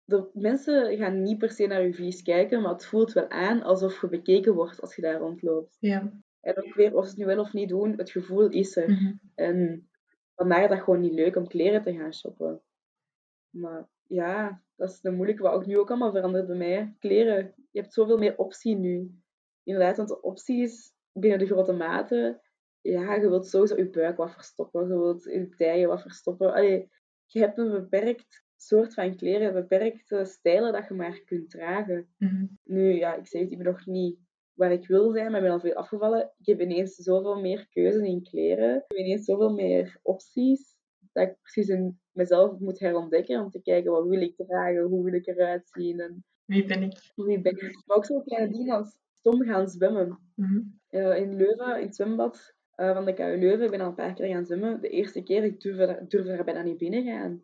[0.07, 3.62] De mensen gaan niet per se naar je vies kijken, maar het voelt wel aan
[3.62, 5.77] alsof je bekeken wordt als je daar rondloopt.
[5.81, 6.12] Ja.
[6.41, 8.91] En ook weer, of ze het nu wel of niet doen, het gevoel is er.
[8.91, 9.12] Mhm.
[9.35, 9.89] En
[10.35, 12.62] vandaar is dat gewoon niet leuk om kleren te gaan shoppen.
[13.51, 16.95] Maar ja, dat is een moeilijke, wat ook nu ook allemaal verandert bij mij.
[16.99, 19.22] Kleren, je hebt zoveel meer optie nu.
[19.62, 22.41] Inderdaad, want de opties binnen de grote maten,
[22.80, 26.53] ja, je wilt sowieso je buik wat verstoppen, je wilt je dijen wat verstoppen.
[26.53, 26.91] Allee,
[27.26, 32.09] je hebt een beperkt soort van kleren, beperkte stijlen dat je maar kunt dragen.
[32.18, 32.47] Mhm.
[32.62, 34.18] Nu, ja, ik zeg het, ik ben nog niet
[34.55, 36.31] waar ik wil zijn, maar ik ben al veel afgevallen.
[36.39, 38.75] Ik heb ineens zoveel meer keuzes in kleren.
[38.77, 40.77] Ik heb ineens zoveel meer opties,
[41.13, 45.05] dat ik precies in mezelf moet herontdekken om te kijken wat wil ik dragen, hoe
[45.05, 47.13] wil ik eruit zien en Wie ben ik?
[47.15, 47.83] wie ben ik.
[47.87, 50.19] Maar ook zo'n kleine dingen als stom gaan zwemmen.
[50.35, 50.61] Mhm.
[50.89, 53.95] Eh, in Leuven, in het zwembad eh, van de KU Leuven, ik ben al een
[53.95, 54.81] paar keer gaan zwemmen.
[54.81, 57.43] De eerste keer, ik durfde, daar- durfde daar bijna niet binnen gaan.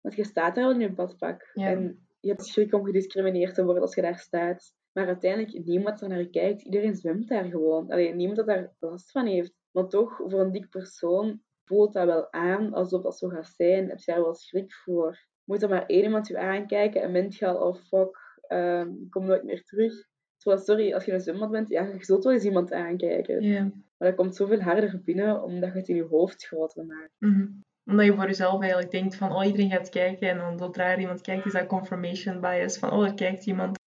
[0.00, 1.50] Want je staat daar al in je badpak.
[1.54, 1.66] Ja.
[1.70, 4.74] En je hebt schrik om gediscrimineerd te worden als je daar staat.
[4.92, 6.62] Maar uiteindelijk, niemand er naar kijkt.
[6.62, 7.90] Iedereen zwemt daar gewoon.
[7.90, 9.52] Alleen niemand dat daar last van heeft.
[9.70, 13.88] Maar toch, voor een dik persoon voelt dat wel aan alsof dat zo gaat zijn.
[13.88, 15.18] Heb je daar wel schrik voor?
[15.44, 19.10] Moet er maar één iemand je aankijken en bent je al, oh fuck, ehm, ik
[19.10, 20.10] kom nooit meer terug.
[20.36, 23.42] Terwijl, sorry, als je een zwembad bent, ja, je zult wel eens iemand aankijken.
[23.42, 23.62] Ja.
[23.96, 27.14] Maar dat komt zoveel harder binnen, omdat je het in je hoofd groter maakt.
[27.18, 27.46] Mhm.
[27.84, 30.28] Omdat je voor jezelf eigenlijk denkt van, oh, iedereen gaat kijken.
[30.28, 32.78] En dan zodra er iemand kijkt, is dat confirmation bias.
[32.78, 33.78] Van, oh, er kijkt iemand.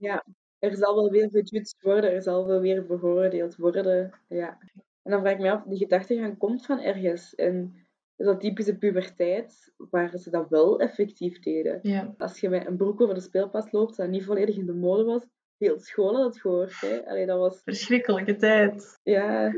[0.60, 4.12] Er zal wel weer gejudged worden, er zal wel weer beoordeeld worden.
[4.28, 4.58] Ja.
[5.04, 7.36] En dan vraag ik me af, die gedachtegang komt van ergens.
[7.36, 7.74] En
[8.16, 11.80] dat is dat typische puberteit, waar ze dat wel effectief deden.
[11.82, 12.14] Ja.
[12.18, 15.04] Als je met een broek over de speelplaats loopt, dat niet volledig in de mode
[15.04, 15.28] was,
[15.58, 16.82] heel school had het gehoord.
[16.82, 17.06] Hè?
[17.06, 17.62] Allee, dat was...
[17.64, 19.00] Verschrikkelijke tijd.
[19.04, 19.54] Ja...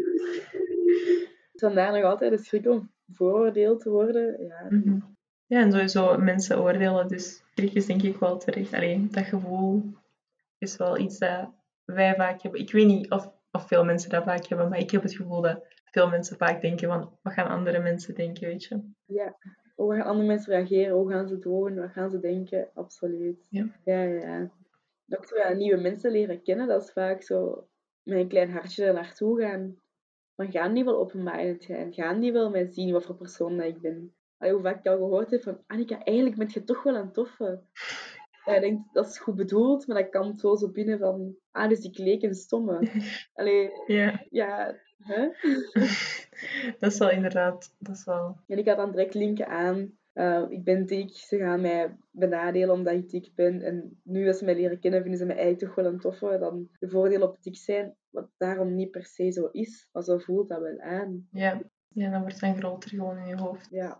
[1.53, 4.43] Vandaar nog altijd de schrik om vooroordeeld te worden.
[4.47, 4.99] Ja, Mhm.
[5.45, 7.07] Ja, en sowieso mensen oordelen.
[7.07, 8.73] Dus schrik is denk ik wel terecht.
[8.73, 9.83] Alleen dat gevoel
[10.58, 11.49] is wel iets dat
[11.86, 12.62] wij vaak hebben.
[12.62, 15.41] Ik weet niet of, of veel mensen dat vaak hebben, maar ik heb het gevoel
[15.41, 18.82] dat veel mensen vaak denken van, wat gaan andere mensen denken, weet je?
[19.05, 19.38] Ja,
[19.76, 20.95] hoe gaan andere mensen reageren?
[20.95, 21.76] Hoe gaan ze doen?
[21.76, 22.70] Wat gaan ze denken?
[22.74, 23.47] Absoluut.
[23.49, 23.70] Ja.
[23.84, 24.51] Ja, ja.
[25.10, 27.68] Ook zo ja, nieuwe mensen leren kennen, dat is vaak zo
[28.03, 29.76] met een klein hartje er naartoe gaan.
[30.36, 31.93] Dan gaan die wel open-minded zijn.
[31.93, 34.14] Gaan die wel mij zien wat voor persoon dat ik ben.
[34.38, 37.12] Allee, hoe vaak ik al gehoord heb van, Annika, eigenlijk ben je toch wel een
[37.12, 37.62] toffe.
[38.47, 41.69] Ja, ik denk, dat is goed bedoeld, maar dat kan zo zo binnen van, ah,
[41.69, 42.79] dus ik leek een stomme.
[43.33, 45.27] Allee, Ja, ja, hè?
[46.79, 48.37] dat is wel inderdaad, dat is wel...
[48.47, 49.91] En ik had dan direct linken aan.
[50.13, 53.61] eh, ik ben dik, ze gaan mij benadelen omdat ik dik ben.
[53.61, 56.37] En nu als ze mij leren kennen, vinden ze mij eigenlijk toch wel een toffe.
[56.39, 59.89] Dan de voordelen op dik zijn, wat daarom niet per se zo is.
[59.91, 61.27] Maar zo voelt dat wel aan.
[61.31, 63.67] Ja, ja dan wordt het dan groter gewoon in je hoofd.
[63.71, 63.99] Ja.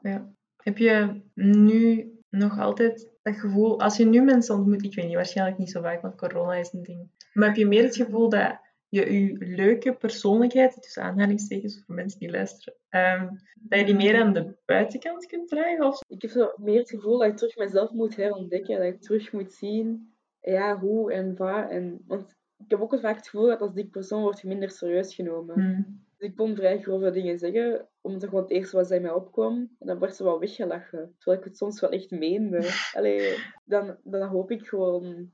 [0.58, 5.16] Heb je nu nog altijd dat gevoel, als je nu mensen ontmoet, ik weet niet,
[5.16, 7.10] waarschijnlijk niet zo vaak, want corona is een ding.
[7.34, 8.60] Maar heb je meer het gevoel dat
[8.90, 13.28] je je leuke persoonlijkheid, tussen aanhalingstekens voor mensen die luisteren, ehm,
[13.60, 15.86] dat je die meer aan de buitenkant kunt dragen?
[15.86, 16.04] Of...
[16.08, 18.78] Ik heb zo meer het gevoel dat ik terug mezelf moet herontdekken.
[18.78, 21.70] Dat ik terug moet zien, ja, hoe en waar.
[21.70, 25.16] En, want ik heb ook vaak het gevoel dat als dik persoon wordt minder serieus
[25.16, 25.60] genomen.
[25.60, 26.06] Hmm.
[26.18, 29.04] Dus ik kon vrij grove dingen zeggen, omdat het gewoon het eerste was dat in
[29.04, 29.54] mij opkwam.
[29.80, 31.16] En dan werd ze wel weggelachen.
[31.18, 32.70] Terwijl ik het soms wel echt meende.
[32.94, 35.32] Allee, dan, dan hoop ik gewoon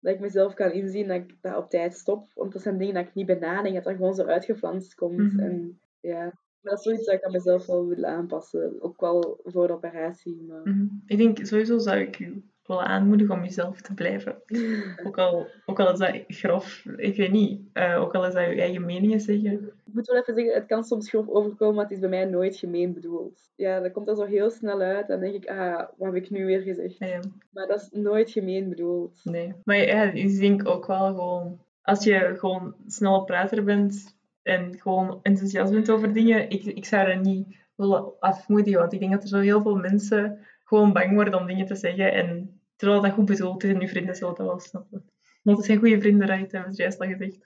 [0.00, 2.30] dat ik mezelf kan inzien dat ik dat op tijd stop.
[2.34, 5.32] Want dat zijn dingen dat ik niet benadenk, dat dat gewoon zo uitgeflanst komt.
[5.32, 5.40] Mhm.
[5.40, 8.76] En ja, Maar dat is zoiets dat ik aan mezelf wel wil aanpassen.
[8.82, 10.42] Ook wel voor de operatie.
[10.48, 10.60] Maar...
[10.64, 10.86] Mhm.
[11.06, 14.42] Ik denk, sowieso zou ik u wel aanmoedigen om jezelf te blijven.
[15.06, 17.60] Ook al, ook al is dat grof, ik weet niet.
[17.72, 19.72] eh, ook al is dat je eigen meningen zeggen.
[19.90, 22.24] Ik moet wel even zeggen, het kan soms grof overkomen, maar het is bij mij
[22.24, 23.50] nooit gemeen bedoeld.
[23.56, 25.06] Ja, dat komt er zo heel snel uit.
[25.06, 26.98] Dan denk ik, ah, wat heb ik nu weer gezegd?
[26.98, 27.20] Ja,
[27.50, 29.20] Maar dat is nooit gemeen bedoeld.
[29.24, 29.54] nee.
[29.64, 31.58] Maar ja, ik denk ook wel gewoon...
[31.82, 37.08] Als je gewoon snel prater bent en gewoon enthousiast bent over dingen, ik, ik zou
[37.08, 38.80] er niet willen afmoedigen.
[38.80, 41.74] Want ik denk dat er zo heel veel mensen gewoon bang worden om dingen te
[41.74, 42.12] zeggen.
[42.12, 45.09] En terwijl dat goed bedoeld is en je vrienden zullen dat wel snappen.
[45.42, 46.52] Want het zijn goede vrienden, right?
[46.52, 47.38] hebben ze juist al gezegd.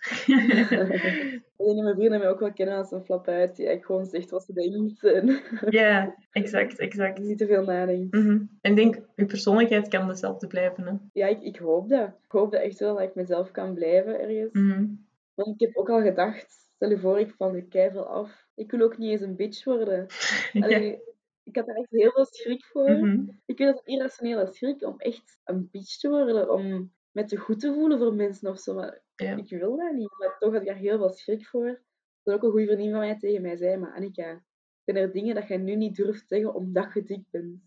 [1.56, 4.30] Dat mijn vrienden mij ook wel kennen als een flap uit die eigenlijk gewoon zegt
[4.30, 5.40] wat ze denkt en
[5.80, 7.18] ja, exact, exact.
[7.18, 8.14] niet te veel nadenkt.
[8.14, 8.42] Mhm.
[8.60, 10.86] En ik denk, je persoonlijkheid kan dezelfde blijven.
[10.86, 10.92] Hè?
[11.12, 12.08] Ja, ik, ik hoop dat.
[12.08, 14.52] Ik hoop dat echt wel dat ik mezelf kan blijven ergens.
[14.52, 14.86] Mhm.
[15.34, 18.46] Want ik heb ook al gedacht, stel je voor, ik val nu keihard af.
[18.54, 20.06] Ik wil ook niet eens een bitch worden.
[20.60, 20.98] Allee,
[21.44, 22.90] Ik had er echt heel veel schrik voor.
[22.90, 23.28] Mhm.
[23.46, 27.36] Ik vind het een irrationele schrik om echt een bitch te worden, om me te
[27.36, 28.74] goed te voelen voor mensen of zo.
[28.74, 29.36] Maar Ja.
[29.36, 30.18] ik wil dat niet.
[30.18, 31.82] Maar toch had ik daar heel veel schrik voor.
[32.22, 34.42] Dat ook een goede vriendin van mij tegen mij zei, maar Annika,
[34.84, 37.60] zijn er dingen dat je nu niet durft zeggen omdat je dik bent?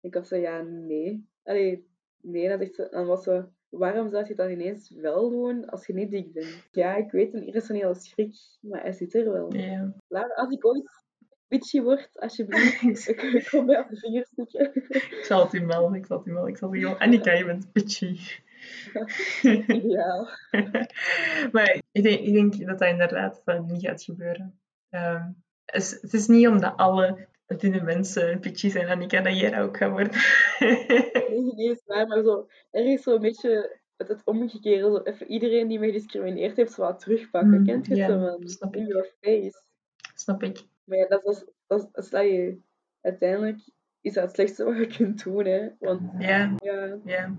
[0.00, 1.28] Ik was zo, ja, nee.
[1.42, 1.88] Allee,
[2.20, 5.86] nee, dan, zegt ze, dan was ze, waarom zou je dan ineens wel doen als
[5.86, 6.68] je niet dik bent?
[6.70, 9.54] Ja, ik weet, een irrationele schrik, maar hij zit er wel.
[9.54, 9.94] Ja.
[10.08, 11.02] Laat, als ik ooit
[11.48, 14.30] bitchy word, alsjeblieft, ik kom mij op de vingers.
[14.90, 16.50] Ik zal het u melden, ik zal het u melden.
[16.50, 18.18] Ik zal zeggen, Annika, je bent bitchy.
[19.66, 20.28] Ideaal.
[21.52, 24.58] maar ik denk, ik denk dat dat inderdaad van niet gaat gebeuren.
[24.90, 25.30] Ehm,
[25.64, 29.60] het, is, het is niet omdat alle dunne mensen bitchy zijn, Annika, dat jij dat
[29.60, 30.12] ook gaat worden.
[31.28, 34.82] Nee, nee, is waar, maar zo, er is zo'n beetje het, het omgekeerde.
[34.82, 37.58] Zo even iedereen die me gediscrimineerd heeft, zo wat terugpakken.
[37.58, 38.72] Mm, Kent je ja, het zo van?
[38.72, 38.88] In ik.
[38.88, 39.62] your face.
[40.14, 40.62] Snap ik.
[40.84, 42.58] Maar ja, dat is, dat is, dat is, dat je,
[43.00, 43.58] uiteindelijk
[44.00, 45.68] is dat het slechtste wat je kunt doen, hè.
[45.78, 47.36] Want Ja, ja, ja.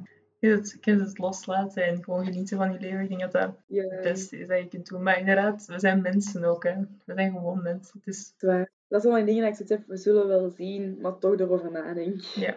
[0.49, 2.99] Het, je het loslaten en gewoon genieten van je leven.
[2.99, 5.03] Ik denk dat dat het beste is dat je kunt doen.
[5.03, 6.63] Maar inderdaad, we zijn mensen ook.
[6.63, 6.75] Hè.
[7.05, 7.99] We zijn gewoon mensen.
[7.99, 8.69] Het is, waar.
[8.87, 11.39] Dat is wel een ding dat ik zoiets heb, we zullen wel zien, maar toch
[11.39, 12.21] erover nadenk.
[12.21, 12.55] ja.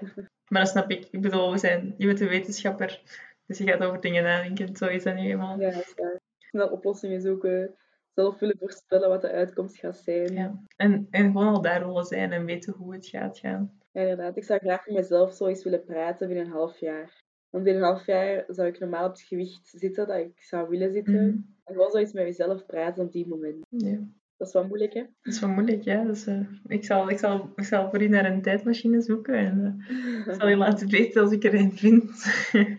[0.49, 1.09] Maar dat snap ik.
[1.11, 3.03] Ik bedoel, we zijn, je bent een wetenschapper.
[3.47, 4.77] Dus je gaat over dingen nadenken.
[4.77, 5.61] Zo is dat nu eenmaal.
[5.61, 6.21] Ja, dat is waar.
[6.39, 7.75] Snel oplossingen zoeken,
[8.15, 10.35] zelf willen voorspellen wat de uitkomst gaat zijn.
[10.35, 10.63] Ja.
[10.77, 13.79] En, en gewoon al daar willen zijn en weten hoe het gaat gaan.
[13.93, 14.37] Ja, inderdaad.
[14.37, 17.23] Ik zou graag met mezelf zo eens willen praten binnen een half jaar.
[17.51, 20.69] Want binnen een half jaar zou ik normaal op het gewicht zitten dat ik zou
[20.69, 21.15] willen zitten.
[21.15, 21.37] Mhm.
[21.65, 23.67] En gewoon zoiets met mezelf praten op die moment.
[23.69, 23.99] Ja.
[24.37, 25.01] Dat is wel moeilijk, hè?
[25.23, 26.05] Dat is wel moeilijk, ja.
[26.05, 29.85] Dus, eh, ik, zal, ik, zal, ik zal voor u naar een tijdmachine zoeken en
[29.89, 32.11] eh, ik zal je laten weten als ik er een vind.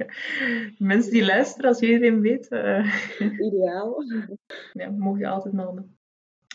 [0.77, 4.03] Mensen die luisteren, als jullie er een weet, eh, Ideaal.
[4.73, 5.97] ja, mogen je altijd melden.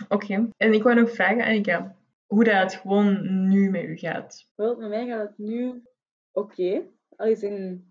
[0.09, 0.49] Oké.
[0.57, 1.97] En ik wou nog vragen, Annika,
[2.27, 4.49] hoe dat het gewoon nu met u gaat.
[4.55, 5.83] Wel, met mij gaat het nu
[6.33, 6.83] oké.
[7.17, 7.85] Al is in...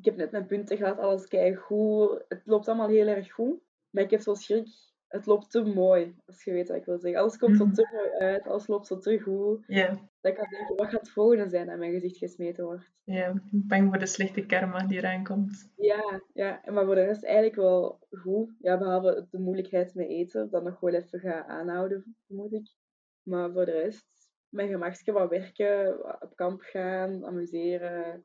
[0.00, 2.24] Ik heb net mijn punten gehad, alles kijk goed.
[2.28, 3.60] Het loopt allemaal heel erg goed.
[3.90, 4.68] Maar ik heb zo schrik.
[5.08, 7.20] Het loopt te mooi, als je weet wat ik wil zeggen.
[7.20, 7.74] Alles komt Mhm.
[7.74, 9.64] zo te mooi uit, alles loopt zo te goed.
[9.66, 9.88] Ja,
[10.20, 12.90] Dat ik kan denken, wat gaat het volgende zijn dat mijn gezicht gesmeten wordt?
[13.04, 15.72] ja, bang voor de slechte karma die eraan komt.
[15.76, 18.50] Ja, ja, maar voor de rest eigenlijk wel goed.
[18.60, 22.74] Ja, behalve de moeilijkheid met eten, dat nog wel even ga aanhouden, vermoed ik.
[23.22, 24.06] Maar voor de rest,
[24.48, 28.24] mijn gemakje wat werken, wat op kamp gaan, amuseren.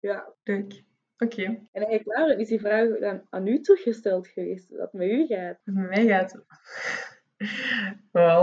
[0.00, 0.82] Ja, Leuk.
[1.22, 1.42] Oké.
[1.44, 5.26] en eigenlijk Lauren, is die vraag dan aan u teruggesteld geweest, dat het met u
[5.26, 5.58] gaat?
[5.64, 6.44] Het met mij gaat.
[8.12, 8.40] Wel.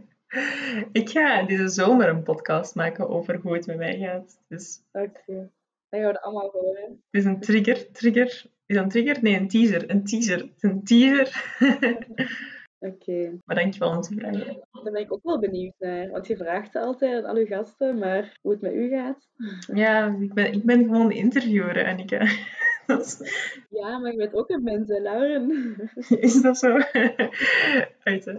[1.00, 4.38] ik ga deze zomer een podcast maken over hoe het met mij gaat.
[4.48, 6.82] Dus Oké, dan gaan we dat allemaal horen.
[6.82, 7.90] het is een trigger.
[7.92, 8.44] Trigger.
[8.66, 9.22] Is dat een trigger?
[9.22, 9.90] Nee, een teaser.
[9.90, 10.38] Een teaser.
[10.38, 11.30] Het is een teaser.
[12.82, 14.66] Oké, maar dankjewel om te vragen.
[14.72, 16.10] daar ben ik ook wel benieuwd naar.
[16.10, 19.28] Want je vraagt altijd aan al uw gasten, maar hoe het met u gaat?
[19.74, 22.26] Ja, ik ben, ik ben gewoon de interviewer, Annika.
[22.86, 23.18] Is,
[23.70, 25.76] Ja, maar je bent ook een mens, hè, Lauren.
[26.20, 26.76] is dat zo?
[28.02, 28.34] Uit, hè?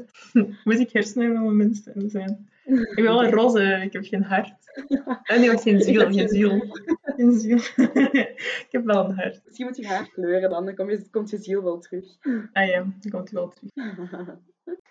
[0.64, 2.50] Moet ik hersenen van mijn mensen zijn?
[2.66, 4.54] Ik ben wel een roze, ik heb geen hart.
[4.88, 6.64] Oh, nee, wacht, geen ziel, geen ziel.
[7.32, 7.58] Ziel.
[8.66, 9.42] ik heb wel een hart.
[9.46, 12.06] Misschien moet je haar kleuren dan, dan kom je, komt je ziel wel terug.
[12.54, 13.72] Ah ja, dan komt hij wel terug.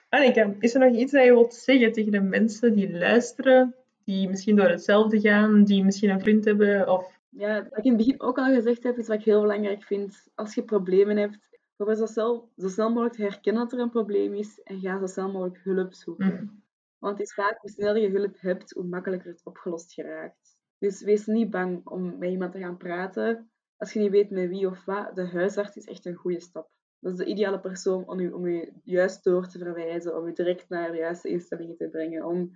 [0.09, 3.75] Annika, is er nog iets dat je wilt zeggen tegen de mensen die luisteren,
[4.05, 7.21] die misschien door hetzelfde gaan, die misschien een vriend hebben of...
[7.29, 9.83] Ja, wat ik in het begin ook al gezegd heb, is wat ik heel belangrijk
[9.83, 10.29] vind.
[10.35, 13.91] Als je problemen hebt, probeer zo snel, zo snel mogelijk te herkennen dat er een
[13.91, 16.27] probleem is en ga zo snel mogelijk hulp zoeken.
[16.27, 16.63] Mm,
[16.99, 20.52] Want het is vaak, hoe sneller je hulp hebt, hoe makkelijker het opgelost geraakt.
[20.83, 23.51] Dus wees niet bang om met iemand te gaan praten.
[23.77, 26.71] Als je niet weet met wie of wat, de huisarts is echt een goede stap.
[26.99, 30.33] Dat is de ideale persoon om u, om u juist door te verwijzen, om u
[30.33, 32.25] direct naar de juiste instellingen te brengen.
[32.25, 32.53] Om,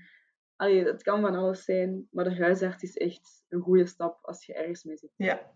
[0.57, 4.47] allee, het kan van alles zijn, maar de huisarts is echt een goede stap als
[4.47, 5.13] je ergens mee zit.
[5.17, 5.53] Ja.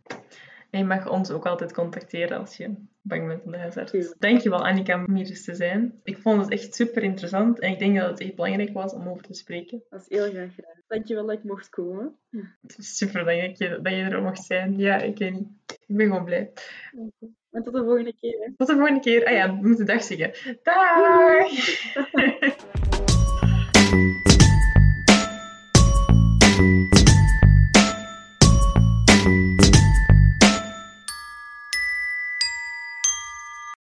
[0.71, 4.15] En je mag ons ook altijd contacteren als je bang bent om de huisarts.
[4.19, 6.01] Dankjewel Annika om hier eens te zijn.
[6.05, 9.09] Ik vond het echt super interessant en ik denk dat het echt belangrijk was om
[9.09, 9.83] over te spreken.
[9.91, 10.83] Dat is heel graag gedaan.
[10.87, 12.17] Dankjewel dat ik mocht komen.
[12.63, 14.79] Het is super dat je, dat je er mocht zijn.
[14.79, 15.49] Ja, ik weet niet.
[15.87, 16.53] Ik ben gewoon blij.
[17.51, 18.39] En tot de volgende keer.
[18.41, 18.53] hè.
[18.57, 19.25] Tot de volgende keer.
[19.27, 20.59] Ah ja, we moeten dag zeggen.
[20.63, 21.51] Dag!